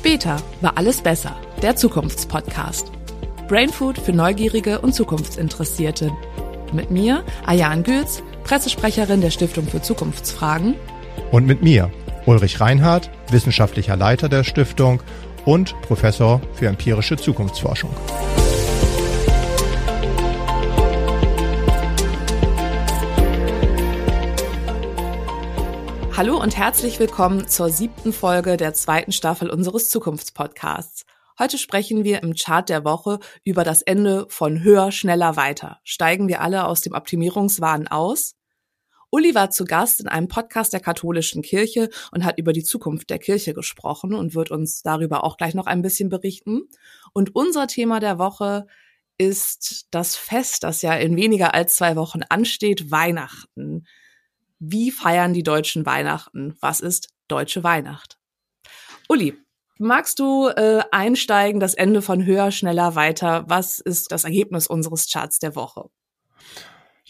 [0.00, 1.36] Später war alles besser.
[1.60, 2.90] Der Zukunftspodcast.
[3.48, 6.10] Brainfood für Neugierige und Zukunftsinteressierte.
[6.72, 10.74] Mit mir, Ayan Gülz, Pressesprecherin der Stiftung für Zukunftsfragen.
[11.30, 11.90] Und mit mir,
[12.24, 15.02] Ulrich Reinhardt, wissenschaftlicher Leiter der Stiftung
[15.44, 17.90] und Professor für empirische Zukunftsforschung.
[26.20, 31.06] Hallo und herzlich willkommen zur siebten Folge der zweiten Staffel unseres Zukunftspodcasts.
[31.38, 35.80] Heute sprechen wir im Chart der Woche über das Ende von höher, schneller, weiter.
[35.82, 38.34] Steigen wir alle aus dem Optimierungswahn aus?
[39.08, 43.08] Uli war zu Gast in einem Podcast der katholischen Kirche und hat über die Zukunft
[43.08, 46.68] der Kirche gesprochen und wird uns darüber auch gleich noch ein bisschen berichten.
[47.14, 48.66] Und unser Thema der Woche
[49.16, 53.86] ist das Fest, das ja in weniger als zwei Wochen ansteht, Weihnachten.
[54.60, 56.54] Wie feiern die Deutschen Weihnachten?
[56.60, 58.18] Was ist deutsche Weihnacht?
[59.08, 59.34] Uli,
[59.78, 63.44] magst du äh, einsteigen, das Ende von höher, schneller, weiter?
[63.48, 65.88] Was ist das Ergebnis unseres Charts der Woche?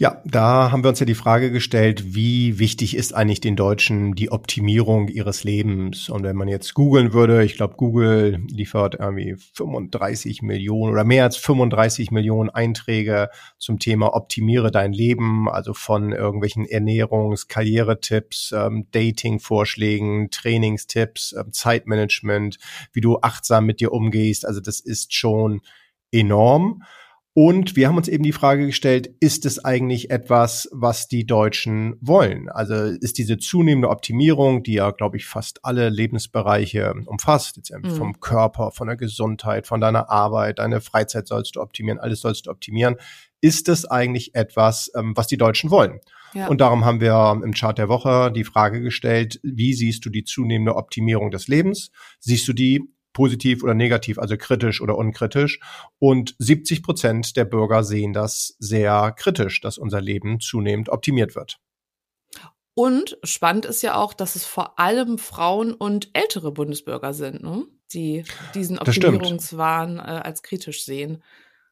[0.00, 4.14] Ja, da haben wir uns ja die Frage gestellt, wie wichtig ist eigentlich den Deutschen
[4.14, 6.08] die Optimierung ihres Lebens?
[6.08, 11.24] Und wenn man jetzt googeln würde, ich glaube, Google liefert irgendwie 35 Millionen oder mehr
[11.24, 13.28] als 35 Millionen Einträge
[13.58, 22.56] zum Thema Optimiere dein Leben, also von irgendwelchen Ernährungs-, Karrieretipps, ähm, Dating-Vorschlägen, Trainingstipps, ähm, Zeitmanagement,
[22.94, 24.46] wie du achtsam mit dir umgehst.
[24.46, 25.60] Also das ist schon
[26.10, 26.84] enorm.
[27.32, 31.96] Und wir haben uns eben die Frage gestellt, ist es eigentlich etwas, was die Deutschen
[32.00, 32.48] wollen?
[32.48, 37.90] Also ist diese zunehmende Optimierung, die ja, glaube ich, fast alle Lebensbereiche umfasst, jetzt mhm.
[37.90, 42.46] vom Körper, von der Gesundheit, von deiner Arbeit, deine Freizeit sollst du optimieren, alles sollst
[42.46, 42.96] du optimieren,
[43.40, 46.00] ist es eigentlich etwas, ähm, was die Deutschen wollen?
[46.34, 46.48] Ja.
[46.48, 50.24] Und darum haben wir im Chart der Woche die Frage gestellt, wie siehst du die
[50.24, 51.90] zunehmende Optimierung des Lebens?
[52.18, 55.60] Siehst du die positiv oder negativ, also kritisch oder unkritisch.
[55.98, 61.58] Und 70 Prozent der Bürger sehen das sehr kritisch, dass unser Leben zunehmend optimiert wird.
[62.74, 67.66] Und spannend ist ja auch, dass es vor allem Frauen und ältere Bundesbürger sind, ne?
[67.92, 71.22] die diesen Optimierungswahn äh, als kritisch sehen.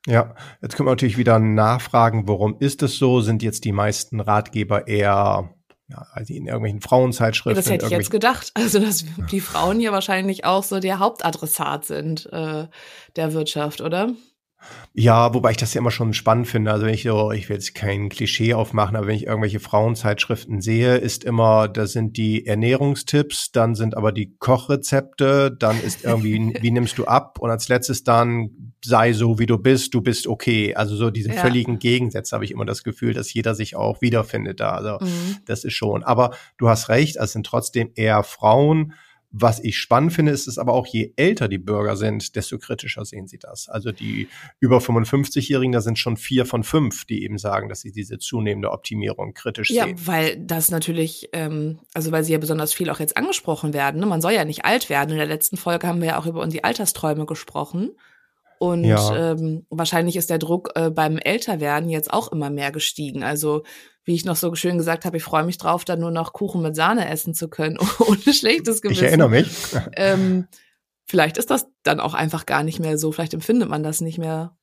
[0.06, 3.20] Ja, jetzt können wir natürlich wieder nachfragen, warum ist es so?
[3.20, 5.55] Sind jetzt die meisten Ratgeber eher
[5.88, 7.56] ja, also in irgendwelchen Frauenzeitschriften.
[7.56, 8.53] Das hätte ich jetzt gedacht.
[8.59, 12.66] Also, dass die Frauen hier wahrscheinlich auch so der Hauptadressat sind äh,
[13.16, 14.12] der Wirtschaft, oder?
[14.92, 16.72] Ja, wobei ich das ja immer schon spannend finde.
[16.72, 20.60] Also wenn ich so, ich will jetzt kein Klischee aufmachen, aber wenn ich irgendwelche Frauenzeitschriften
[20.60, 26.54] sehe, ist immer, da sind die Ernährungstipps, dann sind aber die Kochrezepte, dann ist irgendwie,
[26.60, 27.38] wie nimmst du ab?
[27.38, 30.75] Und als letztes dann sei so, wie du bist, du bist okay.
[30.75, 31.40] Also so diese ja.
[31.40, 34.70] völligen Gegensätze habe ich immer das Gefühl, dass jeder sich auch wiederfindet da.
[34.70, 35.36] Also mhm.
[35.46, 36.02] das ist schon.
[36.02, 38.94] Aber du hast recht, es sind trotzdem eher Frauen,
[39.31, 43.05] was ich spannend finde, ist es aber auch, je älter die Bürger sind, desto kritischer
[43.05, 43.69] sehen sie das.
[43.69, 44.28] Also die
[44.59, 48.71] über 55-Jährigen, da sind schon vier von fünf, die eben sagen, dass sie diese zunehmende
[48.71, 49.97] Optimierung kritisch ja, sehen.
[49.99, 54.00] Ja, weil das natürlich, ähm, also weil sie ja besonders viel auch jetzt angesprochen werden.
[54.00, 54.06] Ne?
[54.06, 55.11] Man soll ja nicht alt werden.
[55.11, 57.91] In der letzten Folge haben wir ja auch über die Altersträume gesprochen.
[58.58, 59.32] Und ja.
[59.32, 63.22] ähm, wahrscheinlich ist der Druck äh, beim Älterwerden jetzt auch immer mehr gestiegen.
[63.22, 63.62] Also
[64.04, 66.62] wie ich noch so schön gesagt habe, ich freue mich drauf, dann nur noch Kuchen
[66.62, 69.04] mit Sahne essen zu können, ohne schlechtes Gewissen.
[69.04, 69.48] Ich erinnere mich.
[69.96, 70.48] ähm,
[71.04, 73.12] vielleicht ist das dann auch einfach gar nicht mehr so.
[73.12, 74.56] Vielleicht empfindet man das nicht mehr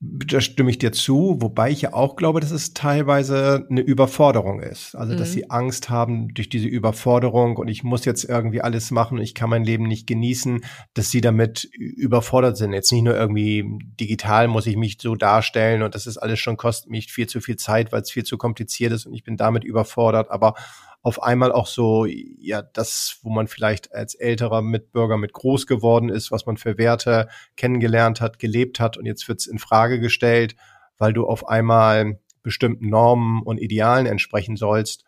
[0.00, 4.60] da stimme ich dir zu, wobei ich ja auch glaube, dass es teilweise eine Überforderung
[4.60, 4.94] ist.
[4.94, 5.32] Also, dass mhm.
[5.32, 9.34] sie Angst haben durch diese Überforderung und ich muss jetzt irgendwie alles machen und ich
[9.34, 12.74] kann mein Leben nicht genießen, dass sie damit überfordert sind.
[12.74, 13.64] Jetzt nicht nur irgendwie
[13.98, 17.40] digital muss ich mich so darstellen und das ist alles schon kostet mich viel zu
[17.40, 20.54] viel Zeit, weil es viel zu kompliziert ist und ich bin damit überfordert, aber
[21.02, 26.08] auf einmal auch so, ja, das, wo man vielleicht als älterer Mitbürger mit groß geworden
[26.08, 30.56] ist, was man für Werte kennengelernt hat, gelebt hat und jetzt wird's in Frage gestellt,
[30.98, 35.04] weil du auf einmal bestimmten Normen und Idealen entsprechen sollst.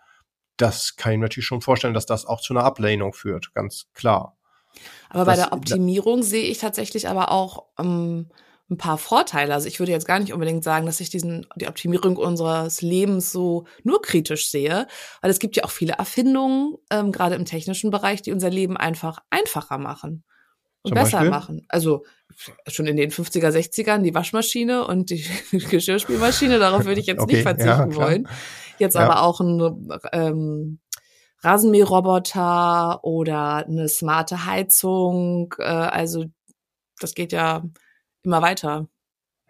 [0.56, 3.86] Das kann ich mir natürlich schon vorstellen, dass das auch zu einer Ablehnung führt, ganz
[3.94, 4.36] klar.
[5.08, 8.28] Aber das, bei der Optimierung sehe ich tatsächlich aber auch ähm,
[8.70, 9.54] ein paar Vorteile.
[9.54, 13.32] Also ich würde jetzt gar nicht unbedingt sagen, dass ich diesen, die Optimierung unseres Lebens
[13.32, 14.86] so nur kritisch sehe,
[15.22, 18.76] weil es gibt ja auch viele Erfindungen, ähm, gerade im technischen Bereich, die unser Leben
[18.76, 20.24] einfach einfacher machen
[20.82, 21.30] und Zum besser Beispiel?
[21.30, 21.66] machen.
[21.68, 22.04] Also
[22.66, 27.36] schon in den 50er, 60ern die Waschmaschine und die Geschirrspülmaschine, darauf würde ich jetzt okay,
[27.36, 28.28] nicht verzichten ja, wollen.
[28.78, 29.00] Jetzt ja.
[29.00, 30.80] aber auch ein ähm,
[31.42, 35.54] Rasenmäherroboter oder eine smarte Heizung.
[35.58, 36.26] Äh, also
[37.00, 37.64] das geht ja
[38.28, 38.88] immer weiter.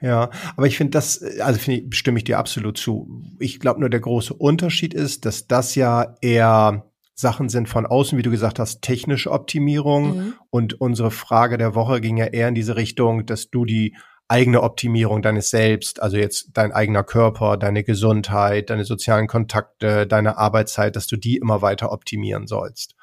[0.01, 3.23] Ja, aber ich finde das, also finde ich, stimme ich dir absolut zu.
[3.41, 6.85] Ich glaube nur der große Unterschied ist, dass das ja eher
[7.15, 10.17] Sachen sind von außen, wie du gesagt hast, technische Optimierung.
[10.17, 10.35] Mhm.
[10.51, 13.97] Und unsere Frage der Woche ging ja eher in diese Richtung, dass du die
[14.29, 20.37] eigene Optimierung deines Selbst, also jetzt dein eigener Körper, deine Gesundheit, deine sozialen Kontakte, deine
[20.37, 22.95] Arbeitszeit, dass du die immer weiter optimieren sollst.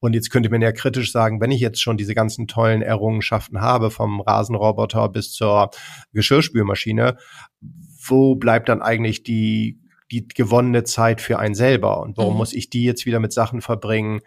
[0.00, 3.60] Und jetzt könnte man ja kritisch sagen, wenn ich jetzt schon diese ganzen tollen Errungenschaften
[3.60, 5.70] habe, vom Rasenroboter bis zur
[6.12, 7.16] Geschirrspülmaschine,
[8.06, 9.78] wo bleibt dann eigentlich die,
[10.10, 12.00] die gewonnene Zeit für einen selber?
[12.00, 12.38] Und warum mhm.
[12.38, 14.20] muss ich die jetzt wieder mit Sachen verbringen,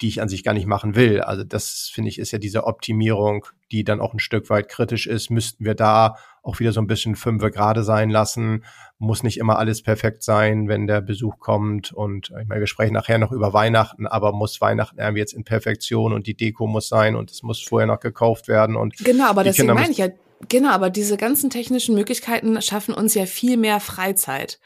[0.00, 1.20] die ich an sich gar nicht machen will.
[1.20, 5.06] Also das finde ich ist ja diese Optimierung, die dann auch ein Stück weit kritisch
[5.06, 5.30] ist.
[5.30, 8.64] Müssten wir da auch wieder so ein bisschen fünfe gerade sein lassen.
[8.98, 11.92] Muss nicht immer alles perfekt sein, wenn der Besuch kommt.
[11.92, 15.44] Und ich meine, wir sprechen nachher noch über Weihnachten, aber muss Weihnachten irgendwie jetzt in
[15.44, 19.26] Perfektion und die Deko muss sein und es muss vorher noch gekauft werden und genau,
[19.26, 20.08] aber deswegen meine ich ja,
[20.48, 24.58] genau, aber diese ganzen technischen Möglichkeiten schaffen uns ja viel mehr Freizeit.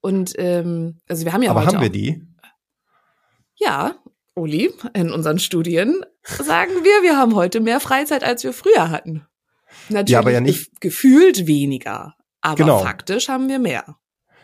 [0.00, 2.22] Und ähm, also wir haben ja aber heute haben wir die?
[3.54, 3.94] Ja,
[4.34, 9.26] Uli, in unseren Studien sagen wir, wir haben heute mehr Freizeit, als wir früher hatten.
[9.88, 12.78] Natürlich ja, aber ja nicht gefühlt weniger, aber genau.
[12.78, 13.96] faktisch haben wir mehr.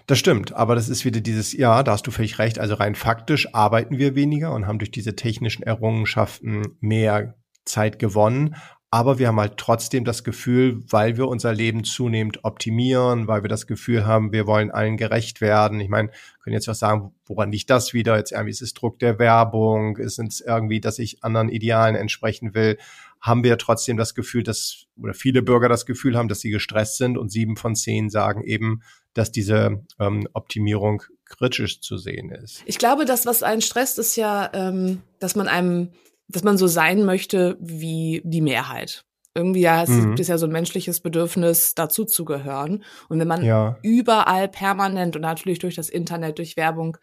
[0.07, 2.59] Das stimmt, aber das ist wieder dieses, ja, da hast du völlig recht.
[2.59, 7.35] Also rein faktisch arbeiten wir weniger und haben durch diese technischen Errungenschaften mehr
[7.67, 8.57] Zeit gewonnen.
[8.91, 13.49] Aber wir haben halt trotzdem das Gefühl, weil wir unser Leben zunehmend optimieren, weil wir
[13.51, 15.79] das Gefühl haben, wir wollen allen gerecht werden.
[15.81, 16.11] Ich meine,
[16.43, 18.17] können jetzt auch sagen, woran liegt das wieder?
[18.17, 22.55] Jetzt irgendwie ist es Druck der Werbung, ist es irgendwie, dass ich anderen Idealen entsprechen
[22.55, 22.79] will.
[23.21, 26.97] Haben wir trotzdem das Gefühl, dass, oder viele Bürger das Gefühl haben, dass sie gestresst
[26.97, 28.81] sind und sieben von zehn sagen eben,
[29.13, 32.63] dass diese ähm, Optimierung kritisch zu sehen ist.
[32.65, 35.91] Ich glaube, das, was einen stresst, ist ja, ähm, dass man einem
[36.29, 39.05] dass man so sein möchte wie die Mehrheit.
[39.35, 40.15] Irgendwie ja, es mhm.
[40.15, 42.85] ist ja so ein menschliches Bedürfnis, dazu zu gehören.
[43.09, 43.79] Und wenn man ja.
[43.83, 46.97] überall permanent und natürlich durch das Internet, durch Werbung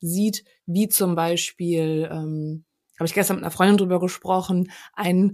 [0.00, 2.64] sieht, wie zum Beispiel, ähm,
[2.98, 5.32] habe ich gestern mit einer Freundin drüber gesprochen, ein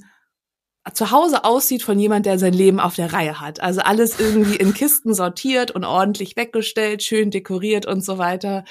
[0.93, 3.61] zu Hause aussieht von jemand, der sein Leben auf der Reihe hat.
[3.61, 8.64] Also alles irgendwie in Kisten sortiert und ordentlich weggestellt, schön dekoriert und so weiter.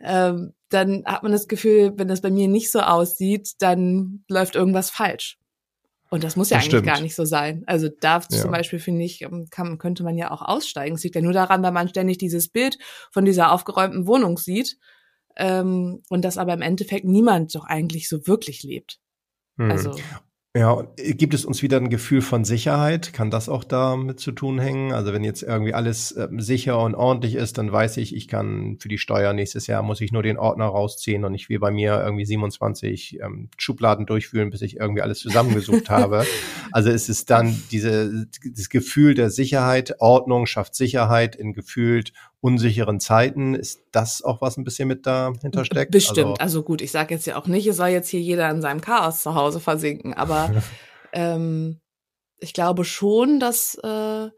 [0.00, 4.54] Ähm, dann hat man das Gefühl, wenn das bei mir nicht so aussieht, dann läuft
[4.54, 5.38] irgendwas falsch.
[6.10, 6.86] Und das muss ja das eigentlich stimmt.
[6.86, 7.62] gar nicht so sein.
[7.66, 8.28] Also da ja.
[8.28, 10.96] zum Beispiel finde ich, ähm, kann, könnte man ja auch aussteigen.
[10.96, 12.78] Es liegt ja nur daran, weil man ständig dieses Bild
[13.12, 14.76] von dieser aufgeräumten Wohnung sieht
[15.36, 18.98] ähm, und das aber im Endeffekt niemand doch eigentlich so wirklich lebt.
[19.56, 19.70] Hm.
[19.70, 19.94] Also
[20.56, 23.12] ja, gibt es uns wieder ein Gefühl von Sicherheit?
[23.12, 24.92] Kann das auch damit zu tun hängen?
[24.92, 28.76] Also wenn jetzt irgendwie alles äh, sicher und ordentlich ist, dann weiß ich, ich kann
[28.80, 31.70] für die Steuer nächstes Jahr muss ich nur den Ordner rausziehen und nicht wie bei
[31.70, 36.26] mir irgendwie 27 ähm, Schubladen durchführen, bis ich irgendwie alles zusammengesucht habe.
[36.72, 43.00] Also es ist dann diese, das Gefühl der Sicherheit, Ordnung schafft Sicherheit in gefühlt unsicheren
[43.00, 43.54] Zeiten.
[43.54, 45.92] Ist das auch was ein bisschen mit dahinter steckt?
[45.92, 46.40] Bestimmt.
[46.40, 48.62] Also, also gut, ich sage jetzt ja auch nicht, es soll jetzt hier jeder in
[48.62, 50.62] seinem Chaos zu Hause versinken, aber
[51.12, 51.80] ähm,
[52.38, 54.28] ich glaube schon, dass äh,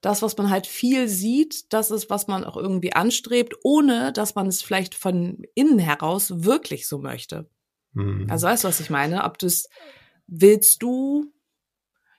[0.00, 4.34] das, was man halt viel sieht, das ist, was man auch irgendwie anstrebt, ohne dass
[4.34, 7.50] man es vielleicht von innen heraus wirklich so möchte.
[7.92, 8.26] Mhm.
[8.30, 9.24] Also weißt du, was ich meine?
[9.24, 9.68] Ob du es
[10.26, 11.30] willst du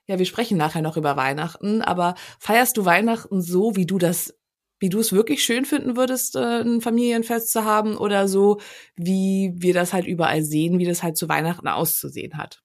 [0.07, 4.35] ja, wir sprechen nachher noch über Weihnachten, aber feierst du Weihnachten so, wie du das
[4.81, 8.59] wie du es wirklich schön finden würdest, äh, ein Familienfest zu haben oder so,
[8.97, 12.61] wie wir das halt überall sehen, wie das halt zu Weihnachten auszusehen hat.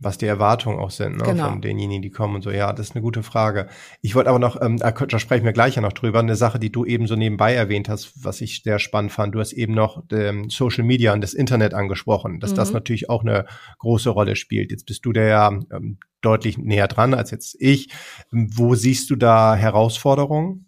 [0.00, 1.48] Was die Erwartungen auch sind, ne, genau.
[1.48, 2.50] von denjenigen, die kommen und so.
[2.52, 3.66] Ja, das ist eine gute Frage.
[4.00, 6.70] Ich wollte aber noch, ähm, da sprechen wir gleich ja noch drüber, eine Sache, die
[6.70, 9.34] du eben so nebenbei erwähnt hast, was ich sehr spannend fand.
[9.34, 12.56] Du hast eben noch ähm, Social Media und das Internet angesprochen, dass mhm.
[12.56, 13.46] das natürlich auch eine
[13.80, 14.70] große Rolle spielt.
[14.70, 17.90] Jetzt bist du da ja ähm, deutlich näher dran als jetzt ich.
[18.30, 20.67] Wo siehst du da Herausforderungen?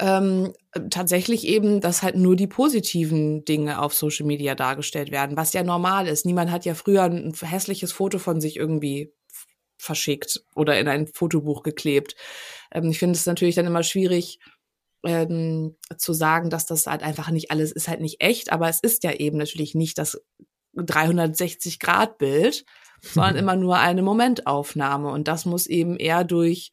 [0.00, 0.52] Ähm,
[0.90, 5.62] tatsächlich eben, dass halt nur die positiven Dinge auf Social Media dargestellt werden, was ja
[5.62, 6.24] normal ist.
[6.24, 9.12] Niemand hat ja früher ein hässliches Foto von sich irgendwie
[9.78, 12.14] verschickt oder in ein Fotobuch geklebt.
[12.72, 14.38] Ähm, ich finde es natürlich dann immer schwierig,
[15.04, 18.80] ähm, zu sagen, dass das halt einfach nicht alles ist halt nicht echt, aber es
[18.80, 20.22] ist ja eben natürlich nicht das
[20.74, 22.64] 360 Grad Bild,
[23.00, 26.70] sondern immer nur eine Momentaufnahme und das muss eben eher durch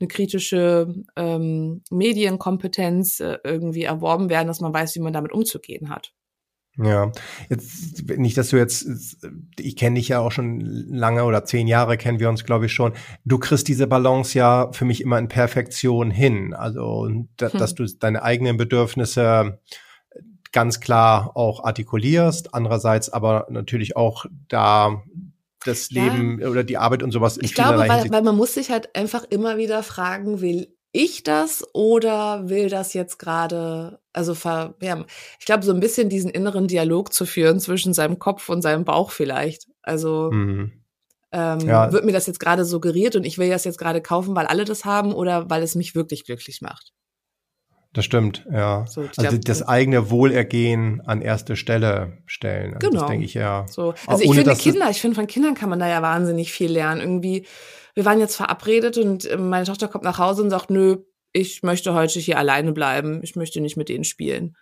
[0.00, 5.90] eine kritische ähm, Medienkompetenz äh, irgendwie erworben werden, dass man weiß, wie man damit umzugehen
[5.90, 6.12] hat.
[6.76, 7.12] Ja,
[7.50, 8.86] jetzt nicht, dass du jetzt,
[9.58, 12.72] ich kenne dich ja auch schon lange oder zehn Jahre kennen wir uns, glaube ich
[12.72, 12.92] schon.
[13.24, 16.54] Du kriegst diese Balance ja für mich immer in Perfektion hin.
[16.54, 17.58] Also, da, hm.
[17.58, 19.60] dass du deine eigenen Bedürfnisse
[20.52, 25.02] ganz klar auch artikulierst, andererseits aber natürlich auch da
[25.64, 26.48] das Leben ja.
[26.48, 29.24] oder die Arbeit und sowas in Ich glaube, weil, weil man muss sich halt einfach
[29.24, 35.04] immer wieder fragen, will, ich das oder will das jetzt gerade, also ver, ja,
[35.38, 38.84] ich glaube, so ein bisschen diesen inneren Dialog zu führen zwischen seinem Kopf und seinem
[38.84, 39.68] Bauch vielleicht.
[39.82, 40.72] Also mhm.
[41.32, 41.92] ähm, ja.
[41.92, 44.64] wird mir das jetzt gerade suggeriert und ich will das jetzt gerade kaufen, weil alle
[44.64, 46.92] das haben oder weil es mich wirklich glücklich macht.
[47.92, 48.86] Das stimmt, ja.
[48.86, 52.74] So, also glaub, das eigene Wohlergehen an erste Stelle stellen.
[52.74, 53.00] Also genau.
[53.00, 53.66] Das denke ich ja.
[53.68, 53.94] So.
[54.06, 57.00] Also ich finde Kinder, ich finde von Kindern kann man da ja wahnsinnig viel lernen.
[57.00, 57.46] Irgendwie,
[57.94, 60.98] wir waren jetzt verabredet und äh, meine Tochter kommt nach Hause und sagt, nö,
[61.32, 63.20] ich möchte heute hier alleine bleiben.
[63.24, 64.56] Ich möchte nicht mit denen spielen.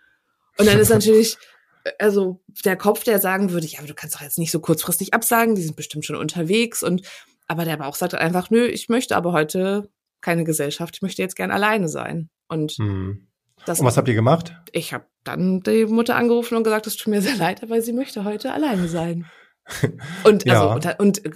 [0.57, 1.37] Und dann ist natürlich,
[1.83, 4.59] äh, also der Kopf, der sagen würde, ja, aber du kannst doch jetzt nicht so
[4.59, 7.03] kurzfristig absagen, die sind bestimmt schon unterwegs und
[7.47, 9.89] aber der Bauch sagt einfach, nö, ich möchte aber heute
[10.21, 12.29] keine Gesellschaft, ich möchte jetzt gern alleine sein.
[12.49, 13.27] Und, hm.
[13.65, 14.53] das, und was habt ihr gemacht?
[14.71, 17.93] Ich habe dann die Mutter angerufen und gesagt, es tut mir sehr leid, aber sie
[17.93, 19.25] möchte heute alleine sein.
[20.23, 20.73] und also ja.
[20.73, 21.31] und, und äh,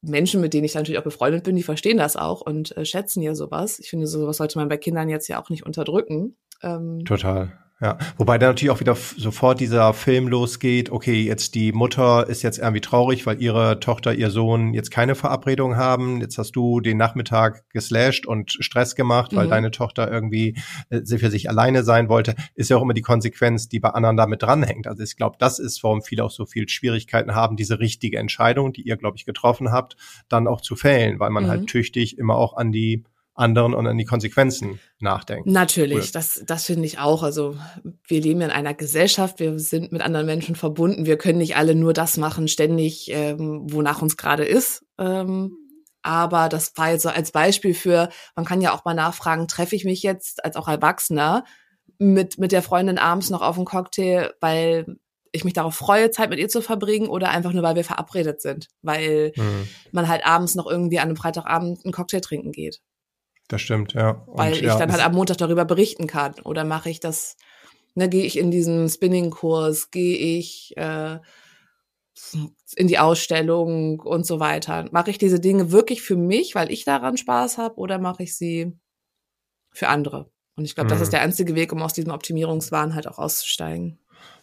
[0.00, 3.22] Menschen, mit denen ich natürlich auch befreundet bin, die verstehen das auch und äh, schätzen
[3.22, 3.78] ja sowas.
[3.78, 6.36] Ich finde, sowas sollte man bei Kindern jetzt ja auch nicht unterdrücken.
[6.62, 7.58] Ähm, Total.
[7.80, 12.42] Ja, wobei da natürlich auch wieder sofort dieser Film losgeht, okay, jetzt die Mutter ist
[12.42, 16.20] jetzt irgendwie traurig, weil ihre Tochter, ihr Sohn jetzt keine Verabredung haben.
[16.20, 19.50] Jetzt hast du den Nachmittag geslasht und Stress gemacht, weil mhm.
[19.50, 20.56] deine Tochter irgendwie
[20.90, 22.34] äh, für sich alleine sein wollte.
[22.56, 24.88] Ist ja auch immer die Konsequenz, die bei anderen damit dranhängt.
[24.88, 28.72] Also ich glaube, das ist, warum viele auch so viel Schwierigkeiten haben, diese richtige Entscheidung,
[28.72, 29.96] die ihr, glaube ich, getroffen habt,
[30.28, 31.60] dann auch zu fällen, weil man halt mhm.
[31.60, 33.04] halt tüchtig immer auch an die
[33.38, 35.52] anderen und an die Konsequenzen nachdenken.
[35.52, 36.12] Natürlich, Oder?
[36.12, 37.22] das, das finde ich auch.
[37.22, 37.56] Also
[38.06, 41.74] wir leben in einer Gesellschaft, wir sind mit anderen Menschen verbunden, wir können nicht alle
[41.74, 44.84] nur das machen, ständig, ähm, wonach uns gerade ist.
[44.98, 45.56] Ähm,
[46.02, 49.76] aber das war jetzt so als Beispiel für, man kann ja auch mal nachfragen, treffe
[49.76, 51.44] ich mich jetzt als auch Erwachsener
[51.98, 54.96] mit, mit der Freundin abends noch auf einen Cocktail, weil
[55.32, 58.40] ich mich darauf freue, Zeit mit ihr zu verbringen oder einfach nur, weil wir verabredet
[58.40, 59.68] sind, weil mhm.
[59.92, 62.80] man halt abends noch irgendwie an einem Freitagabend einen Cocktail trinken geht.
[63.48, 64.10] Das stimmt, ja.
[64.26, 66.34] Und Weil ich ja, dann halt am Montag darüber berichten kann.
[66.44, 67.36] Oder mache ich das,
[67.94, 71.18] ne, gehe ich in diesen Spinning-Kurs, gehe ich äh,
[72.76, 74.86] in die Ausstellung und so weiter.
[74.92, 78.36] Mache ich diese Dinge wirklich für mich, weil ich daran Spaß habe, oder mache ich
[78.36, 78.78] sie
[79.70, 80.30] für andere?
[80.56, 80.90] Und ich glaube, mhm.
[80.90, 81.12] das ist mhm.
[81.12, 83.98] der einzige Weg, um aus diesem Optimierungswahn halt auch auszusteigen.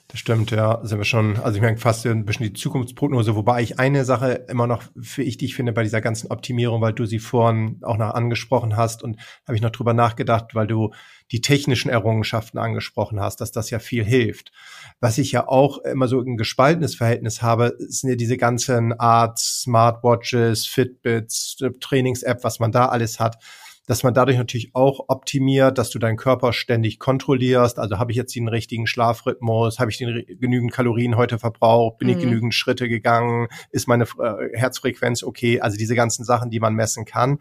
[0.07, 3.63] Das stimmt, ja, sind wir schon, also ich merke fast ein bisschen die Zukunftsprognose, wobei
[3.63, 7.79] ich eine Sache immer noch wichtig finde bei dieser ganzen Optimierung, weil du sie vorhin
[7.81, 10.93] auch noch angesprochen hast und habe ich noch drüber nachgedacht, weil du
[11.31, 14.51] die technischen Errungenschaften angesprochen hast, dass das ja viel hilft.
[14.99, 19.39] Was ich ja auch immer so ein gespaltenes Verhältnis habe, sind ja diese ganzen Art
[19.39, 23.39] Smartwatches, Fitbits, Trainings-App, was man da alles hat
[23.87, 27.79] dass man dadurch natürlich auch optimiert, dass du deinen Körper ständig kontrollierst.
[27.79, 32.07] Also habe ich jetzt den richtigen Schlafrhythmus, habe ich den genügend Kalorien heute verbraucht, bin
[32.07, 32.13] mhm.
[32.15, 35.61] ich genügend Schritte gegangen, ist meine äh, Herzfrequenz okay?
[35.61, 37.39] Also diese ganzen Sachen, die man messen kann.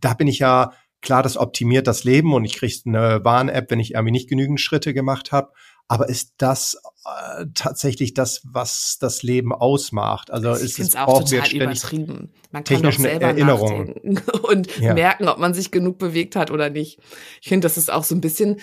[0.00, 3.80] Da bin ich ja klar, das optimiert das Leben und ich kriege eine Warn-App, wenn
[3.80, 5.52] ich irgendwie nicht genügend Schritte gemacht habe.
[5.88, 10.32] Aber ist das äh, tatsächlich das, was das Leben ausmacht?
[10.32, 12.32] Also ich ist es auch total übertrieben.
[12.50, 14.94] Man kann doch selber Erinnerungen und ja.
[14.94, 16.98] merken, ob man sich genug bewegt hat oder nicht.
[17.40, 18.60] Ich finde, das ist auch so ein bisschen,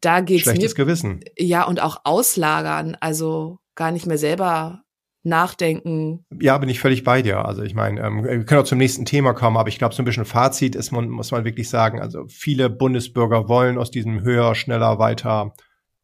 [0.00, 1.20] da geht's Schlechtes mir, Gewissen.
[1.38, 4.82] Ja, und auch auslagern, also gar nicht mehr selber
[5.22, 6.24] nachdenken.
[6.40, 7.44] Ja, bin ich völlig bei dir.
[7.44, 10.02] Also ich meine, ähm, wir können auch zum nächsten Thema kommen, aber ich glaube, so
[10.02, 14.22] ein bisschen Fazit ist man, muss man wirklich sagen, also viele Bundesbürger wollen aus diesem
[14.22, 15.54] höher, schneller, weiter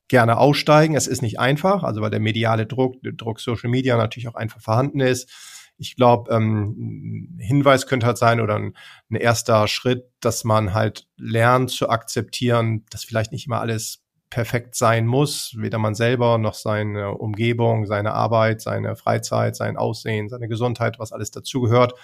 [0.09, 0.95] gerne aussteigen.
[0.95, 4.35] Es ist nicht einfach, also weil der mediale Druck, der Druck Social Media natürlich auch
[4.35, 5.31] einfach vorhanden ist.
[5.77, 8.75] Ich glaube, ähm, ein Hinweis könnte halt sein oder ein,
[9.11, 14.75] ein erster Schritt, dass man halt lernt zu akzeptieren, dass vielleicht nicht immer alles perfekt
[14.75, 20.49] sein muss, weder man selber noch seine Umgebung, seine Arbeit, seine Freizeit, sein Aussehen, seine
[20.49, 21.95] Gesundheit, was alles dazugehört,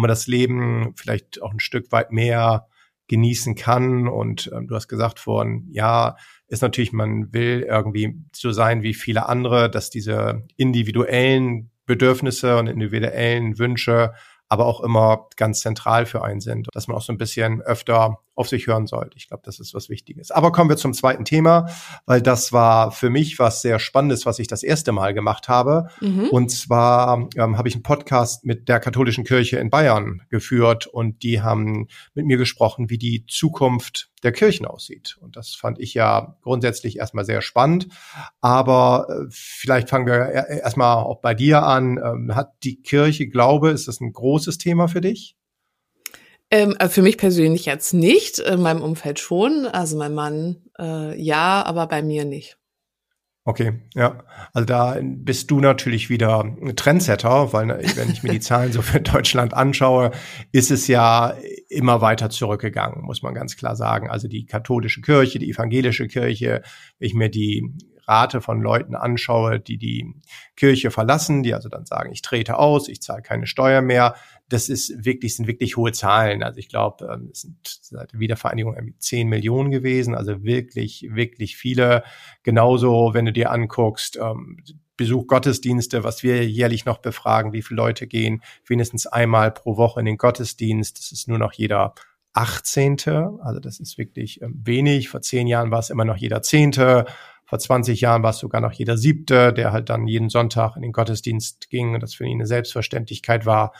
[0.00, 2.68] man das Leben vielleicht auch ein Stück weit mehr
[3.08, 4.08] genießen kann.
[4.08, 6.16] Und ähm, du hast gesagt vorhin, ja,
[6.48, 12.66] ist natürlich, man will irgendwie so sein wie viele andere, dass diese individuellen Bedürfnisse und
[12.66, 14.12] individuellen Wünsche
[14.48, 18.18] aber auch immer ganz zentral für einen sind, dass man auch so ein bisschen öfter
[18.36, 19.16] auf sich hören sollte.
[19.16, 20.30] Ich glaube, das ist was Wichtiges.
[20.30, 21.68] Aber kommen wir zum zweiten Thema,
[22.04, 25.88] weil das war für mich was sehr Spannendes, was ich das erste Mal gemacht habe.
[26.00, 26.28] Mhm.
[26.30, 31.22] Und zwar ähm, habe ich einen Podcast mit der katholischen Kirche in Bayern geführt und
[31.22, 35.16] die haben mit mir gesprochen, wie die Zukunft der Kirchen aussieht.
[35.20, 37.88] Und das fand ich ja grundsätzlich erstmal sehr spannend.
[38.42, 41.98] Aber äh, vielleicht fangen wir erstmal auch bei dir an.
[41.98, 45.36] Ähm, hat die Kirche Glaube, ist das ein großes Thema für dich?
[46.50, 49.66] Ähm, äh, für mich persönlich jetzt nicht, in meinem Umfeld schon.
[49.66, 52.58] Also mein Mann äh, ja, aber bei mir nicht.
[53.48, 54.24] Okay, ja.
[54.52, 59.00] Also da bist du natürlich wieder Trendsetter, weil wenn ich mir die Zahlen so für
[59.00, 60.10] Deutschland anschaue,
[60.50, 61.36] ist es ja
[61.68, 64.10] immer weiter zurückgegangen, muss man ganz klar sagen.
[64.10, 66.62] Also die katholische Kirche, die evangelische Kirche,
[66.98, 67.72] wenn ich mir die
[68.06, 70.14] Rate von Leuten anschaue, die die
[70.56, 74.14] Kirche verlassen, die also dann sagen, ich trete aus, ich zahle keine Steuer mehr,
[74.48, 76.42] das ist wirklich, sind wirklich hohe Zahlen.
[76.42, 81.08] Also ich glaube, ähm, es sind seit der Wiedervereinigung irgendwie 10 Millionen gewesen, also wirklich,
[81.10, 82.04] wirklich viele.
[82.42, 84.58] Genauso, wenn du dir anguckst, ähm,
[84.96, 90.00] Besuch Gottesdienste, was wir jährlich noch befragen, wie viele Leute gehen wenigstens einmal pro Woche
[90.00, 90.98] in den Gottesdienst.
[90.98, 91.94] Das ist nur noch jeder
[92.32, 92.96] 18.
[93.40, 95.08] Also das ist wirklich ähm, wenig.
[95.08, 97.06] Vor zehn Jahren war es immer noch jeder Zehnte.
[97.46, 100.82] Vor 20 Jahren war es sogar noch jeder Siebte, der halt dann jeden Sonntag in
[100.82, 103.72] den Gottesdienst ging und das für ihn eine Selbstverständlichkeit war.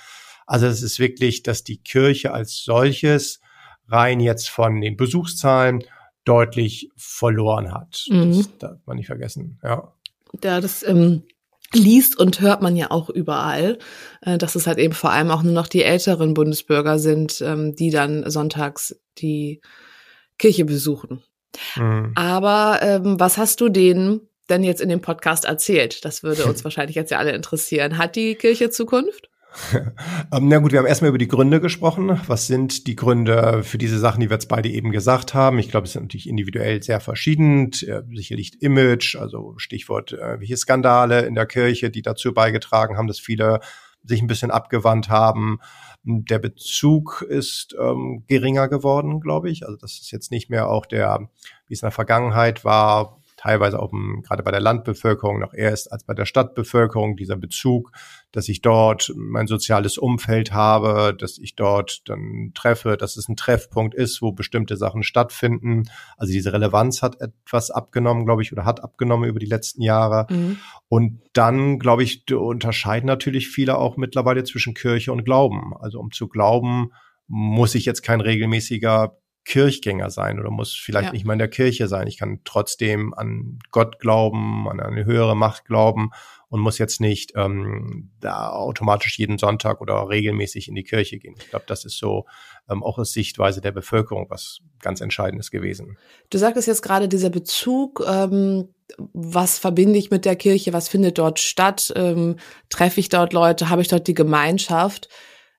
[0.47, 3.41] Also es ist wirklich, dass die Kirche als solches
[3.89, 5.83] rein jetzt von den Besuchszahlen
[6.25, 8.05] deutlich verloren hat.
[8.09, 8.37] Mhm.
[8.37, 9.93] Das darf man nicht vergessen, ja.
[10.43, 11.23] Ja, das ähm,
[11.73, 13.79] liest und hört man ja auch überall,
[14.23, 17.75] äh, dass es halt eben vor allem auch nur noch die älteren Bundesbürger sind, ähm,
[17.75, 19.61] die dann sonntags die
[20.39, 21.23] Kirche besuchen.
[21.77, 22.13] Mhm.
[22.15, 26.05] Aber ähm, was hast du denen denn jetzt in dem Podcast erzählt?
[26.05, 27.99] Das würde uns wahrscheinlich jetzt ja alle interessieren.
[27.99, 29.29] Hat die Kirche Zukunft?
[30.33, 32.21] ähm, na gut, wir haben erstmal über die Gründe gesprochen.
[32.27, 35.59] Was sind die Gründe für diese Sachen, die wir jetzt beide eben gesagt haben?
[35.59, 37.71] Ich glaube, es ist natürlich individuell sehr verschieden.
[37.87, 43.07] Äh, sicherlich Image, also Stichwort äh, welche Skandale in der Kirche, die dazu beigetragen haben,
[43.07, 43.61] dass viele
[44.05, 45.59] sich ein bisschen abgewandt haben.
[46.09, 49.67] Der Bezug ist ähm, geringer geworden, glaube ich.
[49.67, 51.29] Also das ist jetzt nicht mehr auch der,
[51.67, 56.03] wie es in der Vergangenheit war, teilweise auch gerade bei der Landbevölkerung noch erst als
[56.03, 57.93] bei der Stadtbevölkerung, dieser Bezug,
[58.33, 63.37] dass ich dort mein soziales Umfeld habe, dass ich dort dann treffe, dass es ein
[63.37, 65.85] Treffpunkt ist, wo bestimmte Sachen stattfinden.
[66.17, 70.27] Also diese Relevanz hat etwas abgenommen, glaube ich, oder hat abgenommen über die letzten Jahre.
[70.29, 70.59] Mhm.
[70.89, 75.73] Und dann, glaube ich, unterscheiden natürlich viele auch mittlerweile zwischen Kirche und Glauben.
[75.79, 76.91] Also um zu glauben,
[77.29, 81.13] muss ich jetzt kein regelmäßiger Kirchgänger sein oder muss vielleicht ja.
[81.13, 82.09] nicht mal in der Kirche sein.
[82.09, 86.11] Ich kann trotzdem an Gott glauben, an eine höhere Macht glauben
[86.49, 91.37] und muss jetzt nicht ähm, da automatisch jeden Sonntag oder regelmäßig in die Kirche gehen.
[91.39, 92.27] Ich glaube, das ist so
[92.69, 95.97] ähm, auch aus Sichtweise der Bevölkerung was ganz Entscheidendes gewesen.
[96.29, 98.69] Du sagtest jetzt gerade dieser Bezug, ähm,
[99.13, 102.37] was verbinde ich mit der Kirche, was findet dort statt, ähm,
[102.69, 105.09] treffe ich dort Leute, habe ich dort die Gemeinschaft?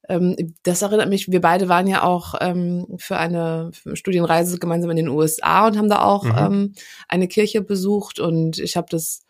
[0.09, 4.97] Ähm, das erinnert mich, wir beide waren ja auch ähm, für eine Studienreise gemeinsam in
[4.97, 6.35] den USA und haben da auch mhm.
[6.37, 6.73] ähm,
[7.07, 9.23] eine Kirche besucht und ich habe das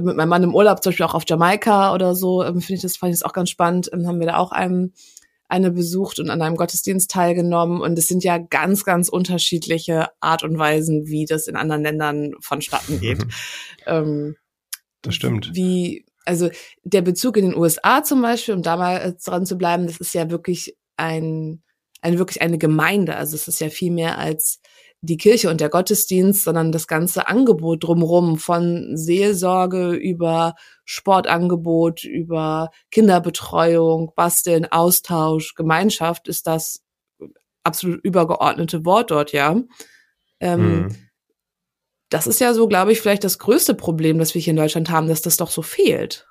[0.00, 2.82] mit meinem Mann im Urlaub, zum Beispiel auch auf Jamaika oder so, ähm, finde ich
[2.82, 4.92] das, fand ich das auch ganz spannend, ähm, haben wir da auch einem
[5.52, 7.82] eine besucht und an einem Gottesdienst teilgenommen.
[7.82, 12.32] Und es sind ja ganz, ganz unterschiedliche Art und Weisen, wie das in anderen Ländern
[12.40, 13.26] vonstatten geht.
[13.86, 14.36] ähm,
[15.02, 15.50] das stimmt.
[15.52, 16.50] Wie, also
[16.84, 19.98] der Bezug in den USA zum Beispiel, um da mal äh, dran zu bleiben, das
[19.98, 21.62] ist ja wirklich ein,
[22.00, 23.16] eine wirklich eine Gemeinde.
[23.16, 24.60] Also es ist ja viel mehr als
[25.00, 30.54] die Kirche und der Gottesdienst, sondern das ganze Angebot drumherum von Seelsorge über
[30.84, 36.82] Sportangebot, über Kinderbetreuung, Basteln, Austausch, Gemeinschaft ist das
[37.64, 39.60] absolut übergeordnete Wort dort, ja.
[40.40, 40.96] Ähm, hm
[42.12, 44.90] das ist ja so, glaube ich, vielleicht das größte Problem, das wir hier in Deutschland
[44.90, 46.26] haben, dass das doch so fehlt.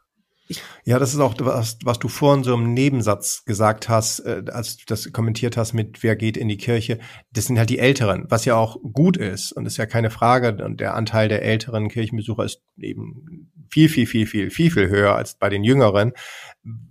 [0.84, 4.78] Ja, das ist auch was, was du vorhin so im Nebensatz gesagt hast, äh, als
[4.78, 7.00] du das kommentiert hast mit wer geht in die Kirche.
[7.32, 10.64] Das sind halt die Älteren, was ja auch gut ist und ist ja keine Frage.
[10.64, 15.16] Und der Anteil der älteren Kirchenbesucher ist eben viel, viel, viel, viel, viel, viel höher
[15.16, 16.12] als bei den Jüngeren.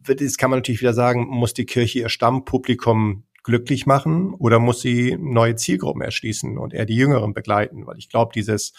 [0.07, 4.81] Das kann man natürlich wieder sagen, muss die Kirche ihr Stammpublikum glücklich machen oder muss
[4.81, 7.87] sie neue Zielgruppen erschließen und eher die Jüngeren begleiten?
[7.87, 8.72] Weil ich glaube, dieses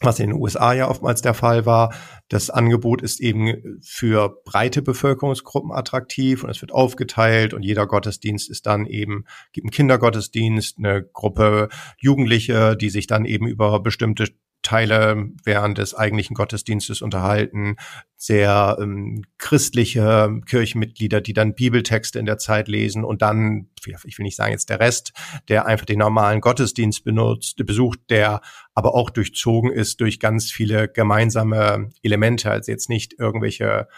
[0.00, 1.94] was in den USA ja oftmals der Fall war.
[2.28, 8.48] Das Angebot ist eben für breite Bevölkerungsgruppen attraktiv und es wird aufgeteilt und jeder Gottesdienst
[8.50, 11.68] ist dann eben, gibt einen Kindergottesdienst, eine Gruppe
[11.98, 14.28] Jugendliche, die sich dann eben über bestimmte
[14.62, 17.76] Teile während des eigentlichen Gottesdienstes unterhalten,
[18.16, 23.70] sehr ähm, christliche Kirchenmitglieder, die dann Bibeltexte in der Zeit lesen und dann,
[24.04, 25.12] ich will nicht sagen jetzt der Rest,
[25.48, 28.42] der einfach den normalen Gottesdienst benutzt, besucht, der
[28.74, 33.88] aber auch durchzogen ist durch ganz viele gemeinsame Elemente, also jetzt nicht irgendwelche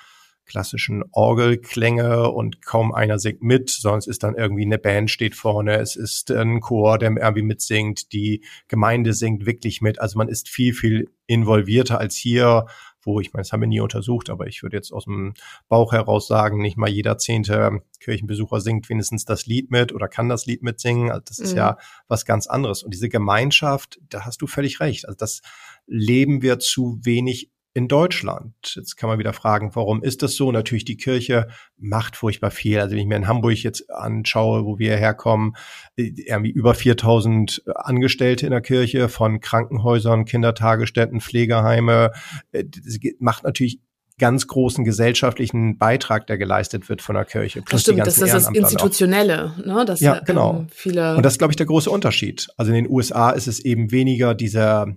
[0.47, 5.79] klassischen Orgelklänge und kaum einer singt mit, es ist dann irgendwie eine Band steht vorne,
[5.79, 10.01] es ist ein Chor, der irgendwie mitsingt, die Gemeinde singt wirklich mit.
[10.01, 12.67] Also man ist viel, viel involvierter als hier,
[13.05, 15.35] wo ich meine, das haben wir nie untersucht, aber ich würde jetzt aus dem
[15.69, 20.29] Bauch heraus sagen, nicht mal jeder zehnte Kirchenbesucher singt wenigstens das Lied mit oder kann
[20.29, 21.11] das Lied mitsingen.
[21.11, 21.59] Also das ist mhm.
[21.59, 21.79] ja
[22.09, 22.83] was ganz anderes.
[22.83, 25.07] Und diese Gemeinschaft, da hast du völlig recht.
[25.07, 25.43] Also das
[25.87, 28.55] leben wir zu wenig in Deutschland.
[28.77, 30.53] Jetzt kann man wieder fragen, warum ist das so?
[30.53, 32.79] Natürlich, die Kirche macht furchtbar viel.
[32.79, 35.57] Also wenn ich mir in Hamburg jetzt anschaue, wo wir herkommen,
[35.97, 42.13] äh, irgendwie über 4000 Angestellte in der Kirche von Krankenhäusern, Kindertagesstätten, Pflegeheime.
[42.53, 43.81] Äh, das macht natürlich
[44.19, 47.63] ganz großen gesellschaftlichen Beitrag, der geleistet wird von der Kirche.
[47.63, 49.85] Plus das stimmt, das ist das Institutionelle, ne?
[49.87, 50.61] Das, ja, genau.
[50.61, 52.49] Ähm, viele Und das ist, glaube ich, der große Unterschied.
[52.57, 54.95] Also in den USA ist es eben weniger dieser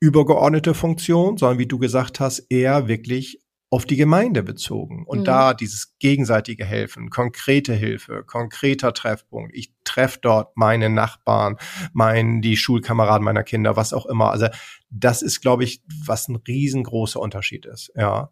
[0.00, 5.04] übergeordnete Funktion, sondern wie du gesagt hast, eher wirklich auf die Gemeinde bezogen.
[5.06, 5.24] Und mhm.
[5.24, 9.54] da dieses gegenseitige Helfen, konkrete Hilfe, konkreter Treffpunkt.
[9.54, 11.56] Ich treffe dort meine Nachbarn,
[11.92, 14.32] mein, die Schulkameraden meiner Kinder, was auch immer.
[14.32, 14.48] Also
[14.90, 17.92] das ist, glaube ich, was ein riesengroßer Unterschied ist.
[17.94, 18.30] Ja.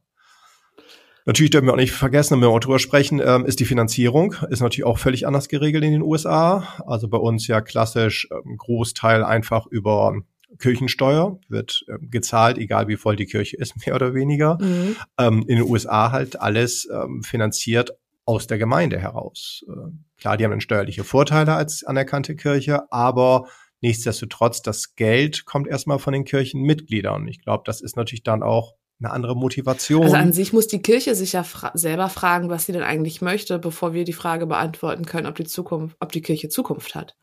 [1.24, 4.34] Natürlich dürfen wir auch nicht vergessen, wenn wir auch drüber sprechen, ähm, ist die Finanzierung,
[4.48, 6.66] ist natürlich auch völlig anders geregelt in den USA.
[6.86, 10.14] Also bei uns ja klassisch ähm, Großteil einfach über
[10.58, 14.58] Kirchensteuer wird äh, gezahlt, egal wie voll die Kirche ist, mehr oder weniger.
[14.60, 14.96] Mhm.
[15.18, 17.92] Ähm, in den USA halt alles ähm, finanziert
[18.24, 19.64] aus der Gemeinde heraus.
[19.68, 19.90] Äh,
[20.20, 23.48] klar, die haben dann steuerliche Vorteile als anerkannte Kirche, aber
[23.80, 27.26] nichtsdestotrotz, das Geld kommt erstmal von den Kirchenmitgliedern.
[27.28, 30.02] Ich glaube, das ist natürlich dann auch eine andere Motivation.
[30.02, 33.22] Also an sich muss die Kirche sich ja fra selber fragen, was sie denn eigentlich
[33.22, 37.16] möchte, bevor wir die Frage beantworten können, ob die Zukunft, ob die Kirche Zukunft hat.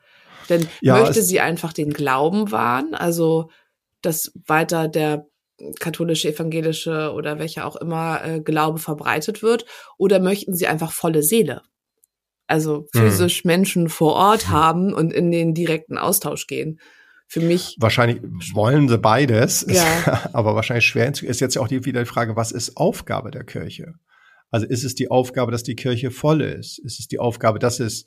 [0.49, 3.49] Denn ja, möchte sie einfach den Glauben wahren, also
[4.01, 5.27] dass weiter der
[5.79, 9.65] katholische, evangelische oder welcher auch immer äh, Glaube verbreitet wird,
[9.97, 11.61] oder möchten sie einfach volle Seele?
[12.47, 13.01] Also hm.
[13.01, 13.47] physisch hm.
[13.47, 14.53] Menschen vor Ort hm.
[14.53, 16.79] haben und in den direkten Austausch gehen.
[17.27, 17.75] Für mich.
[17.79, 18.21] Wahrscheinlich
[18.53, 20.29] wollen sie beides, ja.
[20.33, 23.43] aber wahrscheinlich schwer ist jetzt ja auch die, wieder die Frage, was ist Aufgabe der
[23.43, 23.95] Kirche?
[24.51, 26.77] Also ist es die Aufgabe, dass die Kirche voll ist?
[26.77, 28.05] Ist es die Aufgabe, dass es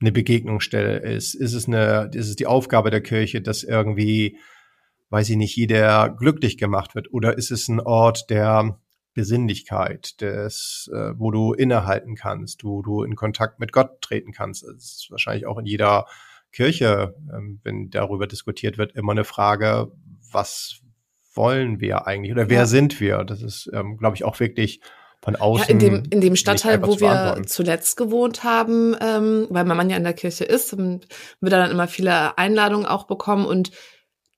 [0.00, 1.34] eine Begegnungsstelle ist?
[1.34, 4.38] Ist es eine, ist es die Aufgabe der Kirche, dass irgendwie,
[5.10, 7.12] weiß ich nicht, jeder glücklich gemacht wird?
[7.12, 8.78] Oder ist es ein Ort der
[9.14, 14.62] Besinnlichkeit, des, äh, wo du innehalten kannst, wo du in Kontakt mit Gott treten kannst?
[14.62, 16.06] Das ist wahrscheinlich auch in jeder
[16.52, 19.90] Kirche, ähm, wenn darüber diskutiert wird, immer eine Frage,
[20.30, 20.80] was
[21.34, 23.24] wollen wir eigentlich oder wer sind wir?
[23.24, 24.80] Das ist, ähm, glaube ich, auch wirklich
[25.20, 25.66] von außen.
[25.66, 29.90] Ja, in dem, in dem Stadtteil, wo wir zuletzt gewohnt haben, ähm, weil mein Mann
[29.90, 31.06] ja in der Kirche ist, und
[31.40, 33.70] wir dann immer viele Einladungen auch bekommen und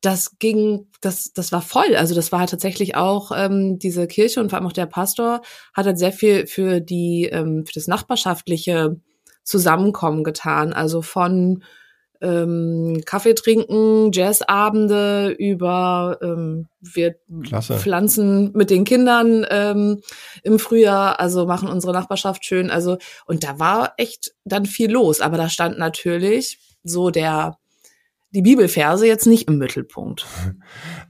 [0.00, 1.94] das ging, das, das war voll.
[1.96, 5.42] Also das war halt tatsächlich auch ähm, diese Kirche und vor allem auch der Pastor
[5.74, 8.96] hat halt sehr viel für die, ähm, für das nachbarschaftliche
[9.44, 10.72] Zusammenkommen getan.
[10.72, 11.62] Also von
[12.20, 17.78] ähm, Kaffee trinken, Jazzabende über ähm, wir Klasse.
[17.78, 20.00] pflanzen mit den Kindern ähm,
[20.42, 22.70] im Frühjahr, also machen unsere Nachbarschaft schön.
[22.70, 27.56] Also und da war echt dann viel los, aber da stand natürlich so der
[28.32, 30.24] die Bibelverse jetzt nicht im Mittelpunkt.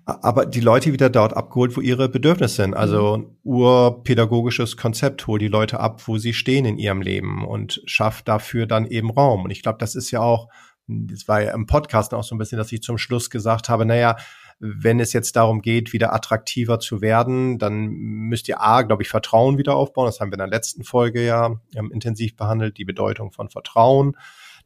[0.07, 2.75] Aber die Leute wieder dort abgeholt, wo ihre Bedürfnisse sind.
[2.75, 7.83] Also ein urpädagogisches Konzept holt die Leute ab, wo sie stehen in ihrem Leben und
[7.85, 9.45] schafft dafür dann eben Raum.
[9.45, 10.49] Und ich glaube, das ist ja auch
[10.91, 13.87] das war ja im Podcast auch so ein bisschen, dass ich zum Schluss gesagt habe,
[13.87, 14.17] naja,
[14.61, 19.09] wenn es jetzt darum geht, wieder attraktiver zu werden, dann müsst ihr A, glaube ich,
[19.09, 20.07] Vertrauen wieder aufbauen.
[20.07, 24.17] Das haben wir in der letzten Folge ja ähm, intensiv behandelt, die Bedeutung von Vertrauen,